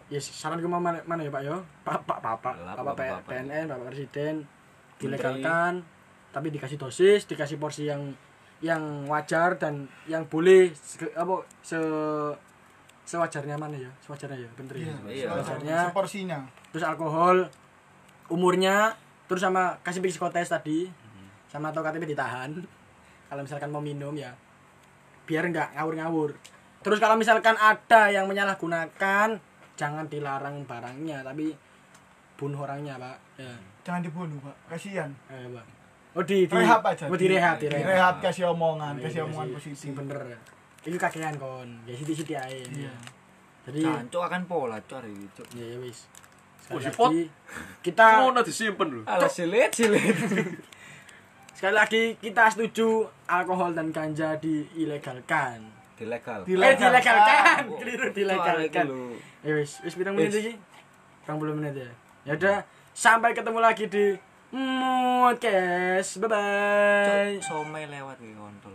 Yes, 0.06 0.28
saran 0.28 0.60
gue 0.60 0.68
mau 0.68 0.76
mana, 0.76 1.00
mana 1.02 1.22
ya 1.22 1.30
Pak 1.30 1.40
yo? 1.40 1.56
Pak 1.80 2.02
Pak 2.02 2.18
Bapak, 2.20 2.54
Lah, 2.60 2.74
Bapak. 2.76 3.24
PNN, 3.24 3.64
Bapak 3.66 3.88
Presiden 3.88 4.44
dilegalkan, 4.98 5.80
tapi 6.28 6.50
dikasih 6.50 6.76
dosis, 6.76 7.24
dikasih 7.24 7.56
porsi 7.56 7.86
yang 7.86 8.12
yang 8.60 9.08
wajar 9.08 9.56
dan 9.56 9.88
yang 10.04 10.26
boleh 10.26 10.68
se- 10.74 11.14
apa 11.16 11.40
se 11.60 11.80
sewajarnya 13.10 13.58
mana 13.58 13.74
ya? 13.74 13.90
Sewajarnya 13.98 14.38
ya, 14.38 14.50
bener 14.54 14.74
ya. 14.78 14.86
Iya. 14.86 14.94
Iya. 15.10 15.26
Sewajarnya. 15.34 15.78
Seporsinya. 15.90 16.38
Terus 16.70 16.84
alkohol, 16.86 17.36
umurnya, 18.30 18.94
terus 19.26 19.42
sama 19.42 19.74
kasih 19.82 19.98
psikotes 19.98 20.46
tadi, 20.46 20.86
sama 21.50 21.74
atau 21.74 21.82
KTP 21.82 22.14
ditahan. 22.14 22.54
Kalau 23.26 23.42
misalkan 23.42 23.70
mau 23.74 23.82
minum 23.82 24.14
ya, 24.14 24.30
biar 25.26 25.50
nggak 25.50 25.74
ngawur-ngawur. 25.74 26.38
Terus 26.80 26.98
kalau 27.02 27.18
misalkan 27.18 27.58
ada 27.58 28.08
yang 28.14 28.30
menyalahgunakan, 28.30 29.28
jangan 29.74 30.06
dilarang 30.06 30.62
barangnya, 30.64 31.26
tapi 31.26 31.50
bunuh 32.38 32.62
orangnya 32.62 32.96
pak. 32.96 33.18
Ya, 33.36 33.52
Jangan 33.80 34.00
dibunuh, 34.04 34.36
Pak. 34.40 34.76
Kasihan. 34.76 35.08
eh, 35.28 35.44
pak. 35.50 35.64
Oh 36.16 36.24
di, 36.26 36.44
di 36.44 36.52
Rehab 36.52 36.82
aja. 36.84 37.06
Oh 37.06 37.16
direhab, 37.16 37.56
direhab. 37.62 37.86
Direhab 37.86 38.14
kasih 38.18 38.50
omongan, 38.50 38.98
Iya, 38.98 39.04
kasih 39.08 39.20
omongan 39.28 39.48
positif. 39.54 39.92
Bener. 39.94 40.36
Itu 40.80 40.96
kakean 40.96 41.36
kon, 41.36 41.68
ya 41.84 41.92
siti-siti 41.92 42.32
ae. 42.32 42.64
Iya. 42.64 42.92
Jadi, 43.68 43.84
Cancuk 43.84 44.22
akan 44.24 44.42
pola 44.48 44.80
cor 44.88 45.04
iki 45.04 45.26
cuk. 45.36 45.46
ya 45.52 45.64
ya 45.66 45.78
wis. 45.78 46.08
Oh, 46.70 46.78
Sekali 46.78 46.96
lagi, 46.96 47.22
kita 47.82 48.06
Ngono 48.24 48.40
disimpen 48.40 48.88
lho. 48.88 49.00
Alah 49.04 49.28
silit 49.28 49.74
silit. 49.74 50.16
Sekali 51.56 51.74
lagi 51.76 52.02
kita 52.16 52.48
setuju 52.48 53.04
alkohol 53.26 53.76
dan 53.76 53.92
ganja 53.92 54.38
diilegalkan. 54.40 55.60
Dilegal. 56.00 56.48
Eh 56.48 56.72
dilegalkan, 56.72 57.68
Oh, 57.68 57.76
keliru 57.76 58.08
dilegalkan. 58.16 58.86
Ya 59.44 59.52
wis, 59.52 59.84
wis 59.84 59.92
pirang 59.92 60.16
menit 60.16 60.32
iki? 60.32 60.52
20 61.28 61.58
menit 61.60 61.74
ya. 61.76 61.90
Ya 62.24 62.32
udah, 62.40 62.56
sampai 62.96 63.36
ketemu 63.36 63.60
lagi 63.60 63.84
di 63.84 64.16
podcast. 64.48 66.16
Bye 66.16 66.28
bye. 66.32 67.36
Cuk, 67.36 67.44
Somai 67.44 67.84
lewat 67.84 68.16
iki 68.24 68.32
kontol. 68.32 68.72